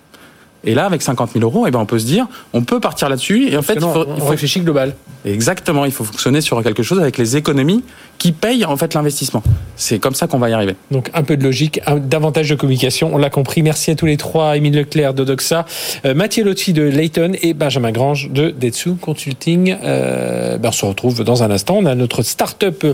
[0.66, 3.08] Et là, avec 50 000 euros, eh ben, on peut se dire, on peut partir
[3.08, 3.48] là-dessus.
[3.48, 4.94] Et en fait, il faut, on réfléchit global.
[5.24, 5.84] Exactement.
[5.84, 7.82] Il faut fonctionner sur quelque chose avec les économies
[8.18, 9.42] qui payent en fait l'investissement.
[9.76, 10.76] C'est comme ça qu'on va y arriver.
[10.90, 13.10] Donc un peu de logique, davantage de communication.
[13.12, 13.62] On l'a compris.
[13.62, 14.56] Merci à tous les trois.
[14.56, 15.66] Émile Leclerc de Doxa,
[16.04, 19.76] euh, Mathieu Lotti de Layton et Benjamin Grange de Detsu Consulting.
[19.82, 21.76] Euh, ben, on se retrouve dans un instant.
[21.78, 22.84] On a notre start-up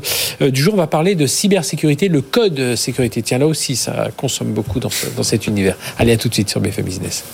[0.41, 0.75] euh, du jour.
[0.75, 3.23] On va parler de cybersécurité, le code sécurité.
[3.23, 5.77] Tiens, là aussi, ça consomme beaucoup dans, dans cet univers.
[5.99, 7.25] Allez, à tout de suite sur BFM Business.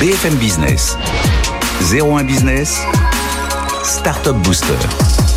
[0.00, 0.96] BFM Business.
[1.90, 2.78] 01 Business.
[3.84, 5.29] Startup Booster.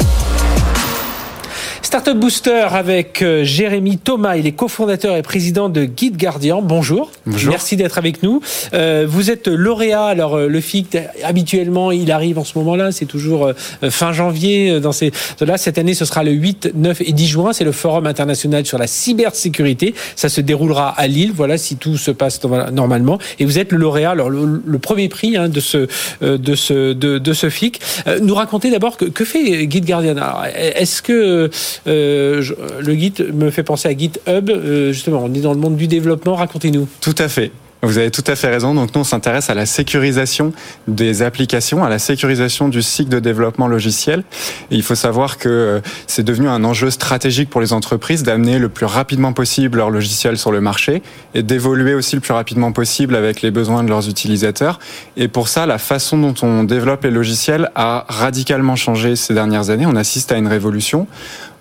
[1.93, 6.59] Startup Booster avec euh, Jérémy Thomas, il est cofondateur et président de Guide Gardien.
[6.59, 7.11] Bonjour.
[7.27, 7.51] Bonjour.
[7.51, 8.41] Merci d'être avec nous.
[8.73, 10.05] Euh, vous êtes lauréat.
[10.05, 12.91] Alors euh, le FIC, habituellement, il arrive en ce moment-là.
[12.91, 13.51] C'est toujours
[13.91, 14.79] fin janvier.
[14.79, 17.53] Dans ces là, cette année, ce sera le 8, 9 et 10 juin.
[17.53, 19.93] C'est le Forum international sur la cybersécurité.
[20.15, 21.31] Ça se déroulera à Lille.
[21.35, 22.41] Voilà, si tout se passe
[22.71, 23.19] normalement.
[23.37, 24.09] Et vous êtes le lauréat.
[24.09, 25.87] Alors le, premier prix hein, de ce
[26.21, 27.81] de ce de, de ce FIC.
[28.19, 30.15] nous racontez d'abord que, que fait Guide Guardian.
[30.55, 31.51] Est-ce que
[31.87, 32.43] euh,
[32.79, 34.49] le guide me fait penser à GitHub.
[34.49, 36.35] Euh, justement, on est dans le monde du développement.
[36.35, 36.87] Racontez-nous.
[37.01, 37.51] Tout à fait.
[37.83, 38.73] Vous avez tout à fait raison.
[38.73, 40.53] Donc nous, on s'intéresse à la sécurisation
[40.87, 44.23] des applications, à la sécurisation du cycle de développement logiciel.
[44.71, 48.69] Il faut savoir que euh, c'est devenu un enjeu stratégique pour les entreprises d'amener le
[48.69, 51.03] plus rapidement possible leur logiciel sur le marché
[51.33, 54.79] et d'évoluer aussi le plus rapidement possible avec les besoins de leurs utilisateurs.
[55.17, 59.69] Et pour ça, la façon dont on développe les logiciels a radicalement changé ces dernières
[59.71, 59.85] années.
[59.85, 61.05] On assiste à une révolution.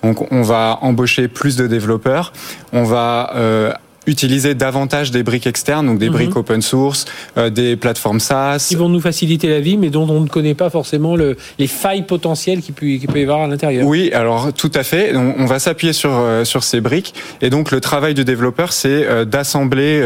[0.03, 2.33] Donc on va embaucher plus de développeurs,
[2.73, 3.73] on va euh,
[4.07, 6.15] utiliser davantage des briques externes, donc des mhm.
[6.15, 7.05] briques open source,
[7.37, 8.67] euh, des plateformes SaaS.
[8.69, 11.67] Qui vont nous faciliter la vie, mais dont on ne connaît pas forcément le, les
[11.67, 13.87] failles potentielles qui peut, qui peut y avoir à l'intérieur.
[13.87, 15.15] Oui, alors tout à fait.
[15.15, 17.15] On, on va s'appuyer sur, euh, sur ces briques.
[17.41, 20.03] Et donc le travail du développeur, c'est euh, d'assembler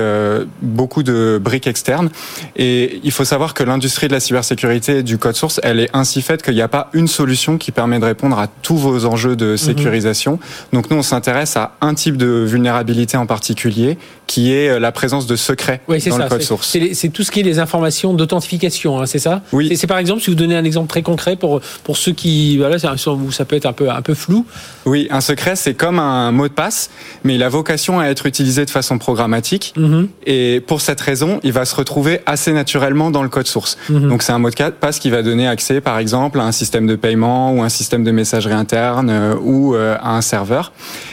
[0.63, 2.11] beaucoup de briques externes.
[2.57, 6.23] Et il faut savoir que l'industrie de la cybersécurité du code source, elle est ainsi
[6.23, 9.37] faite qu'il n'y a pas une solution qui permet de répondre à tous vos enjeux
[9.37, 9.57] de mhm.
[9.57, 10.39] sécurisation.
[10.73, 13.86] Donc nous, on s'intéresse à un type de vulnérabilité en particulier
[14.27, 16.77] qui est euh, la présence de secrets dans le code source.
[16.93, 19.77] C'est tout ce qui est les informations d'authentification, hein, c'est ça Oui.
[19.77, 22.77] C'est par exemple, si vous donnez un exemple très concret pour pour ceux qui, voilà,
[22.77, 24.47] où ça peut être un peu un peu flou.
[24.85, 26.91] Oui, un secret, c'est comme un mot de passe,
[27.25, 29.75] mais il a vocation à être utilisé de façon programmatique.
[29.77, 30.09] Mm-hmm.
[30.27, 33.79] Et pour cette raison, il va se retrouver assez naturellement dans le code source.
[33.91, 34.09] Mm-hmm.
[34.09, 36.87] Donc c'est un mot de passe qui va donner accès, par exemple, à un système
[36.87, 40.73] de paiement ou un système de messagerie interne euh, ou euh, à un serveur.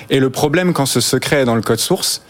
[0.10, 2.22] Et le problème quand ce secret est dans le code source,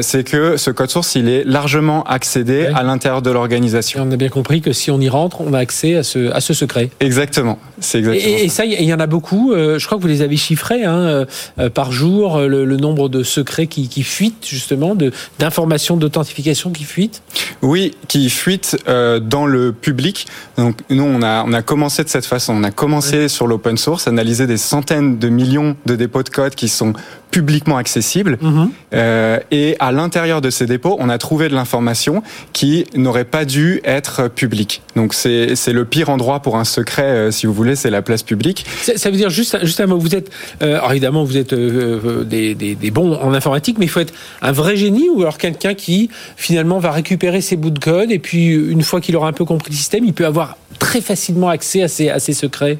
[0.00, 4.02] c'est que ce code source, il est largement accédé à l'intérieur de l'organisation.
[4.06, 6.40] On a bien compris que si on y rentre, on a accès à ce, à
[6.40, 6.90] ce secret.
[7.00, 7.58] Exactement.
[7.80, 8.36] C'est exactement.
[8.38, 9.52] Et, ça, il y en a beaucoup.
[9.52, 11.26] Euh, je crois que vous les avez chiffrés hein,
[11.58, 14.96] euh, par jour, le, nombre de secrets qui, qui fuitent justement,
[15.38, 17.22] d'informations d'authentification qui fuitent.
[17.62, 20.26] Oui, qui fuitent dans le public.
[20.56, 22.54] Donc nous, on a, on a commencé de cette façon.
[22.54, 26.54] On a commencé sur l'open source, analyser des centaines de millions de dépôts de code
[26.54, 26.92] qui sont
[27.30, 28.38] publiquement accessibles.
[28.40, 28.70] Mhm.
[28.94, 32.22] Euh, et à l'intérieur de ces dépôts, on a trouvé de l'information
[32.52, 34.82] qui n'aurait pas dû être publique.
[34.96, 38.22] Donc c'est le pire endroit pour un secret, euh, si vous voulez, c'est la place
[38.22, 38.64] publique.
[38.80, 40.30] Ça veut dire juste, juste un mot, vous êtes,
[40.62, 44.52] euh, évidemment, vous êtes des, des, des, bons en informatique, mais il faut être un
[44.52, 48.46] vrai génie ou alors quelqu'un qui finalement va récupérer ses bouts de code et puis
[48.46, 51.82] une fois qu'il aura un peu compris le système, il peut avoir très facilement accès
[51.82, 52.78] à ces, à ces secrets?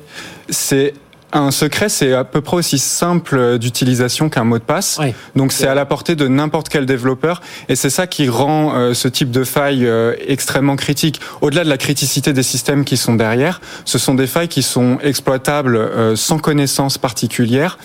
[0.48, 0.94] C'est
[1.32, 4.98] un secret, c'est à peu près aussi simple d'utilisation qu'un mot de passe.
[5.36, 7.42] Donc c'est à la portée de n'importe quel développeur.
[7.68, 11.20] Et c'est ça qui rend euh, ce type de faille euh, extrêmement critique.
[11.40, 14.98] Au-delà de la criticité des systèmes qui sont derrière, ce sont des failles qui sont
[15.02, 17.78] exploitables euh, sans connaissance particulière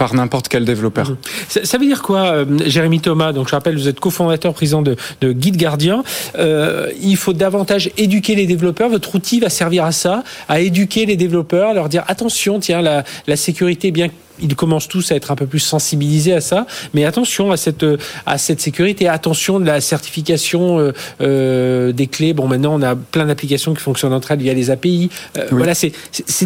[0.00, 1.14] par n'importe quel développeur.
[1.46, 4.96] Ça, veut dire quoi, euh, Jérémy Thomas Donc je rappelle, vous êtes cofondateur, président de,
[5.20, 6.02] de Guide Gardien.
[6.38, 8.88] Euh, il faut davantage éduquer les développeurs.
[8.88, 13.04] Votre outil va servir à ça, à éduquer les développeurs, leur dire attention, tiens, la,
[13.26, 14.08] la sécurité, bien
[14.42, 16.66] ils commencent tous à être un peu plus sensibilisés à ça.
[16.94, 17.84] Mais attention à cette
[18.26, 22.32] à cette sécurité, attention de la certification euh, euh, des clés.
[22.32, 25.10] Bon, maintenant on a plein d'applications qui fonctionnent entre elles via les API.
[25.36, 25.92] Euh, voilà, c'est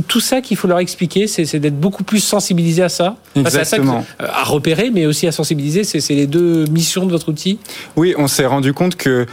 [0.06, 1.26] tout ça qu'il faut leur expliquer.
[1.26, 3.16] C'est d'être beaucoup plus sensibilisé à ça.
[3.36, 4.04] Exactement.
[4.18, 5.84] à, ça à repérer, mais aussi à sensibiliser.
[5.84, 7.58] C'est les deux missions de votre outil.
[7.96, 9.26] Oui, on s'est rendu compte que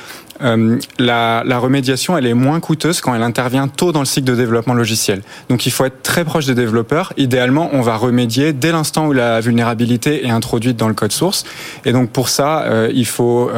[1.00, 4.36] la, la remédiation, elle est moins coûteuse quand elle intervient tôt dans le cycle de
[4.36, 5.22] développement logiciel.
[5.50, 7.14] Donc il faut être très proche des développeurs.
[7.18, 11.44] Idéalement, on va remédier dès l'instant où la vulnérabilité est introduite dans le code source.
[11.86, 13.52] Et donc pour ça, il faut,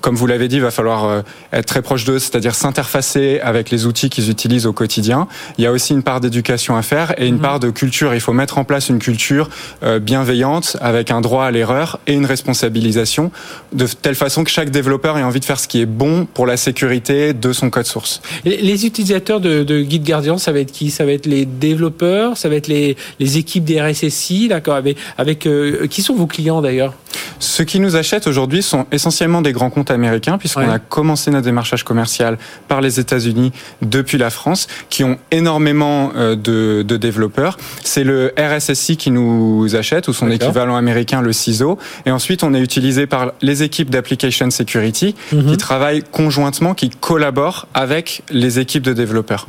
[0.00, 1.22] comme vous l'avez dit, il va falloir
[1.52, 5.28] être très proche d'eux, c'est-à-dire s'interfacer avec les outils qu'ils utilisent au quotidien.
[5.58, 7.40] Il y a aussi une part d'éducation à faire et une mhm.
[7.40, 8.14] part de culture.
[8.14, 9.48] Il faut mettre en place une culture
[9.82, 13.30] euh, bienveillante avec un droit à l'erreur et une responsabilisation
[13.72, 16.46] de telle façon que chaque développeur ait envie de faire ce qui est bon pour
[16.46, 18.22] la sécurité de son code source.
[18.44, 20.90] Les utilisateurs de, de Guide Guardian, ça va être qui?
[20.90, 24.96] Ça va être les développeurs, ça va être les, les équipes des RSSI, d'accord Avec,
[25.18, 26.94] avec euh, qui sont vos clients d'ailleurs?
[27.38, 31.44] Ceux qui nous achètent aujourd'hui sont essentiellement des grands comptes américains puisqu'on a commencé notre
[31.44, 32.38] démarchage commercial
[32.68, 33.52] par les États-Unis
[33.82, 37.58] depuis la France, qui ont énormément euh, de, de développeurs.
[37.82, 41.78] C'est le RSSI qui nous achète, ou son équivalent américain, le CISO.
[42.04, 45.46] Et ensuite, on est utilisé par les équipes d'application security mhm.
[45.46, 49.46] qui travaillent conjointement, qui collaborent avec les équipes de développeurs.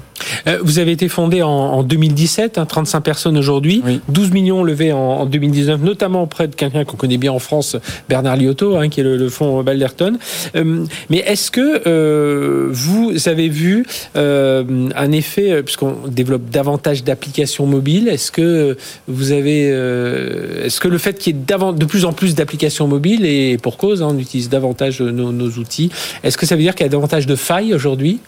[0.47, 5.25] Euh, vous avez été fondé en, 2017, 35 hein, personnes aujourd'hui, 12 millions levés en,
[5.25, 7.77] 2019, notamment auprès de quelqu'un qu'on connaît bien en France,
[8.09, 10.17] Bernard Liotto, hein, qui est le, fonds Balderton.
[10.55, 13.85] Euh, mais est-ce que euh, vous avez vu
[14.15, 18.77] un effet, puisqu'on développe davantage d'applications mobiles, est-ce que
[19.07, 23.25] vous avez, est-ce que le fait qu'il y ait de plus en plus d'applications mobiles
[23.25, 25.91] et pour cause, hein, on utilise davantage nos, nos outils,
[26.23, 28.19] est-ce que ça veut dire qu'il y a davantage de failles aujourd'hui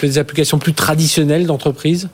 [0.00, 2.08] que des applications plus traditionnelles d'entreprise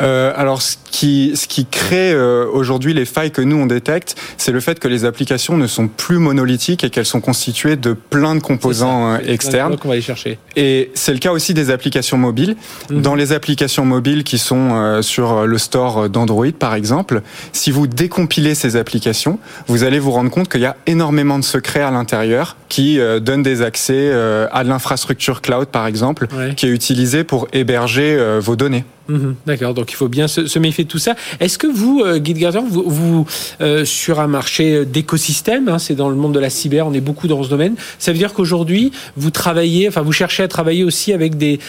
[0.00, 4.16] euh, alors, ce qui, ce qui crée euh, aujourd'hui les failles que nous on détecte,
[4.38, 7.92] c'est le fait que les applications ne sont plus monolithiques et qu'elles sont constituées de
[7.92, 9.76] plein de composants euh, externes.
[9.82, 10.38] va aller chercher.
[10.56, 12.56] Et c'est le cas aussi des applications mobiles.
[12.90, 13.02] Mhm.
[13.02, 17.20] Dans les applications mobiles qui sont euh, sur le store d'Android, par exemple,
[17.52, 21.44] si vous décompilez ces applications, vous allez vous rendre compte qu'il y a énormément de
[21.44, 26.26] secrets à l'intérieur qui donnent des accès à l'infrastructure cloud, par exemple,
[26.56, 28.84] qui est utilisée pour héberger vos données.
[29.08, 29.36] Mhm.
[29.46, 31.14] D'accord, donc il faut bien se, méfier de tout ça.
[31.40, 33.26] Est-ce que vous, euh, Guide Gardien, vous,
[33.60, 37.00] euh, sur un marché d'écosystème, hein, c'est dans le monde de la cyber, on est
[37.00, 40.82] beaucoup dans ce domaine, ça veut dire qu'aujourd'hui, vous travaillez, enfin vous cherchez à travailler
[40.82, 41.60] aussi avec des,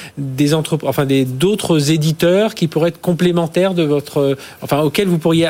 [0.84, 5.50] enfin d'autres éditeurs qui pourraient être complémentaires de votre, enfin auxquels vous pourriez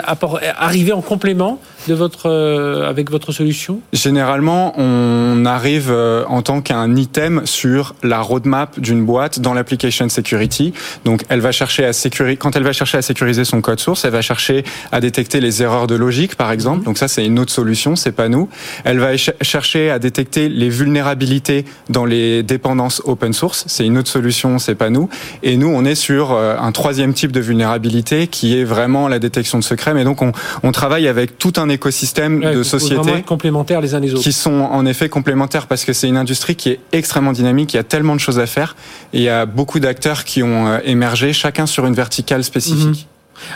[0.58, 3.80] arriver en complément de votre, euh, avec votre solution?
[3.94, 5.92] Généralement, on arrive
[6.28, 10.74] en tant qu'un item sur la roadmap d'une boîte dans l'application security.
[11.06, 14.06] Donc, elle va chercher à sécuriser, quand elle va chercher à sécuriser son code source,
[14.06, 16.80] elle va chercher à détecter les erreurs de logique, par exemple.
[16.80, 16.86] Mhm.
[16.86, 18.50] Donc ça, c'est une autre solution, c'est pas nous.
[18.84, 24.10] Elle va chercher à détecter les vulnérabilités dans les dépendances open source, c'est une autre
[24.10, 25.10] solution, c'est pas nous.
[25.44, 29.20] Et nous, on est sur euh, un troisième type de vulnérabilité qui est vraiment la
[29.20, 29.94] détection de secrets.
[29.94, 30.32] Mais donc, on,
[30.64, 34.62] on travaille avec tout un écosystème de sociétés complémentaires les uns les autres, qui sont
[34.72, 37.74] en effet complémentaires parce que c'est une industrie qui est extrêmement dynamique.
[37.74, 38.76] Il y a tellement de choses à faire.
[39.14, 43.08] Et il y a beaucoup d'acteurs qui ont euh, émergé chacun sur une verticale spécifique.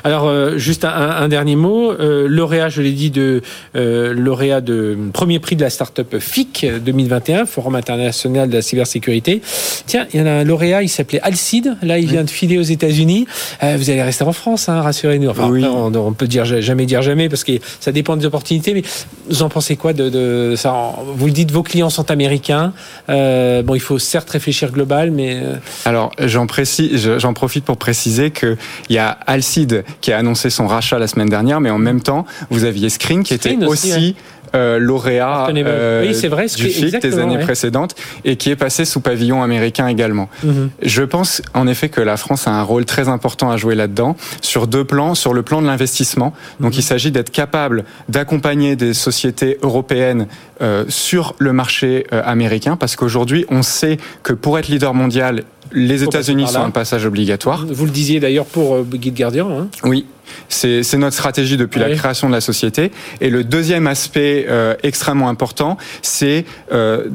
[0.03, 1.91] Alors, euh, juste un, dernier mot.
[1.91, 3.41] Euh, lauréat, je l'ai dit, de
[3.75, 9.41] euh, lauréat de premier prix de la start-up FIC 2021, Forum international de la cybersécurité.
[9.85, 11.77] Tiens, il y en a un lauréat, il s'appelait Alcide.
[11.81, 13.27] Là, il vient de filer aux États-Unis.
[13.61, 15.29] vous allez rester en France, hein, rassurez-nous.
[15.29, 18.73] Enfin, on, peut dire jamais dire jamais parce que ça dépend des opportunités.
[18.73, 18.83] Mais
[19.29, 22.73] vous en pensez quoi de, de ça Vous le dites, vos clients sont américains.
[23.07, 25.41] bon, il faut certes réfléchir global, mais
[25.85, 28.57] alors j'en précise, j'en profite pour préciser que
[28.89, 29.70] il y a Alcide
[30.01, 33.23] qui a annoncé son rachat la semaine dernière, mais en même temps, vous aviez Screen
[33.23, 34.15] qui était aussi,
[34.53, 37.95] euh, lauréat euh, oui, vrai, du FIC des années précédentes
[38.25, 40.27] et qui est passé sous pavillon américain également.
[40.43, 40.71] Mhm.
[40.81, 44.17] Je pense en effet que la France a un rôle très important à jouer là-dedans
[44.41, 45.15] sur deux plans.
[45.15, 50.27] Sur le plan de l'investissement, donc il s'agit d'être capable d'accompagner des sociétés européennes
[50.61, 55.43] euh, sur le marché américain parce qu'aujourd'hui on sait que pour être leader mondial
[55.73, 57.65] les États-Unis sont un passage obligatoire.
[57.67, 59.49] Vous le disiez d'ailleurs pour euh, Guide Guardian.
[59.49, 59.67] Hein.
[59.83, 60.05] Oui,
[60.49, 62.91] c'est notre stratégie depuis la création de la société.
[63.19, 67.07] Et le deuxième aspect euh, extrêmement important, c'est euh,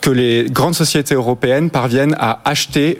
[0.00, 2.98] que les grandes sociétés européennes parviennent à acheter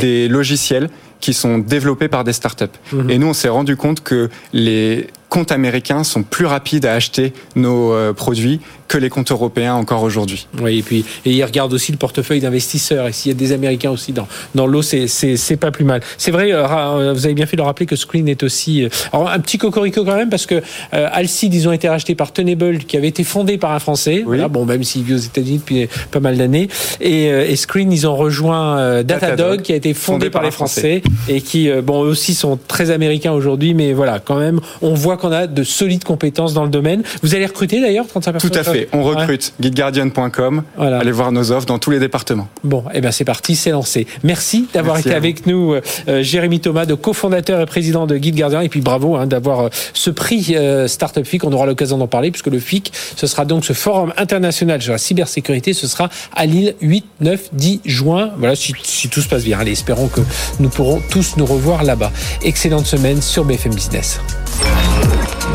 [0.00, 0.88] des logiciels
[1.20, 2.64] qui sont développés par des startups.
[2.92, 3.10] Mhm.
[3.10, 7.32] Et nous, on s'est rendu compte que les comptes américains sont plus rapides à acheter
[7.56, 8.60] nos produits
[8.90, 10.48] que les comptes européens encore aujourd'hui.
[10.60, 13.06] Oui, et puis et ils regardent aussi le portefeuille d'investisseurs.
[13.06, 14.26] Et s'il y a des Américains aussi dans
[14.56, 16.00] dans l'eau, c'est c'est pas plus mal.
[16.18, 18.82] C'est vrai, euh, euh, vous avez bien fait de rappeler que Screen est aussi.
[18.82, 22.16] Euh, alors un petit cocorico quand même parce que euh, Alcide, ils ont été rachetés
[22.16, 24.24] par Tenable, qui avait été fondé par un Français.
[24.26, 26.68] Voilà, bon, même s'il vit aux États-Unis depuis pas mal d'années.
[27.00, 31.40] Et, et, Screen, ils ont rejoint Datadog, qui a été fondé, par, les Français, et
[31.40, 35.32] qui bon eux aussi sont très américains aujourd'hui, mais voilà, quand même, on voit qu'on
[35.32, 37.02] a de solides compétences dans le domaine.
[37.22, 38.88] Vous allez recruter d'ailleurs 35 personnes Tout à fait.
[38.92, 39.52] On recrute.
[39.58, 39.68] Ouais.
[39.68, 40.62] Guideguardian.com.
[40.76, 40.98] Voilà.
[40.98, 42.48] Allez voir nos offres dans tous les départements.
[42.64, 44.06] Bon, et eh ben c'est parti, c'est lancé.
[44.22, 48.62] Merci d'avoir été avec nous, euh, Jérémy Thomas, de cofondateur et président de Guide Gardien.
[48.62, 51.44] Et puis bravo hein, d'avoir euh, ce prix euh, Startup FIC.
[51.44, 54.92] On aura l'occasion d'en parler puisque le FIC, ce sera donc ce forum international sur
[54.92, 55.72] la cybersécurité.
[55.72, 58.30] Ce sera à Lille 8, 9, 10 juin.
[58.38, 59.58] Voilà, si, si tout se passe bien.
[59.58, 60.20] Allez, espérons que
[60.58, 62.12] nous pourrons tous nous revoir là-bas.
[62.42, 64.20] Excellente semaine sur BFM Business.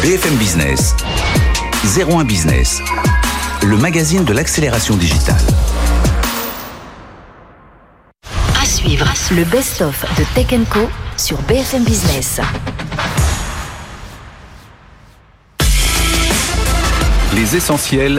[0.02, 0.96] BFM Business,
[1.98, 2.82] 01 Business,
[3.64, 5.42] le magazine de l'accélération digitale.
[8.62, 12.40] À suivre, le best-of de Tech Co sur BFM Business.
[17.34, 18.14] Les essentiels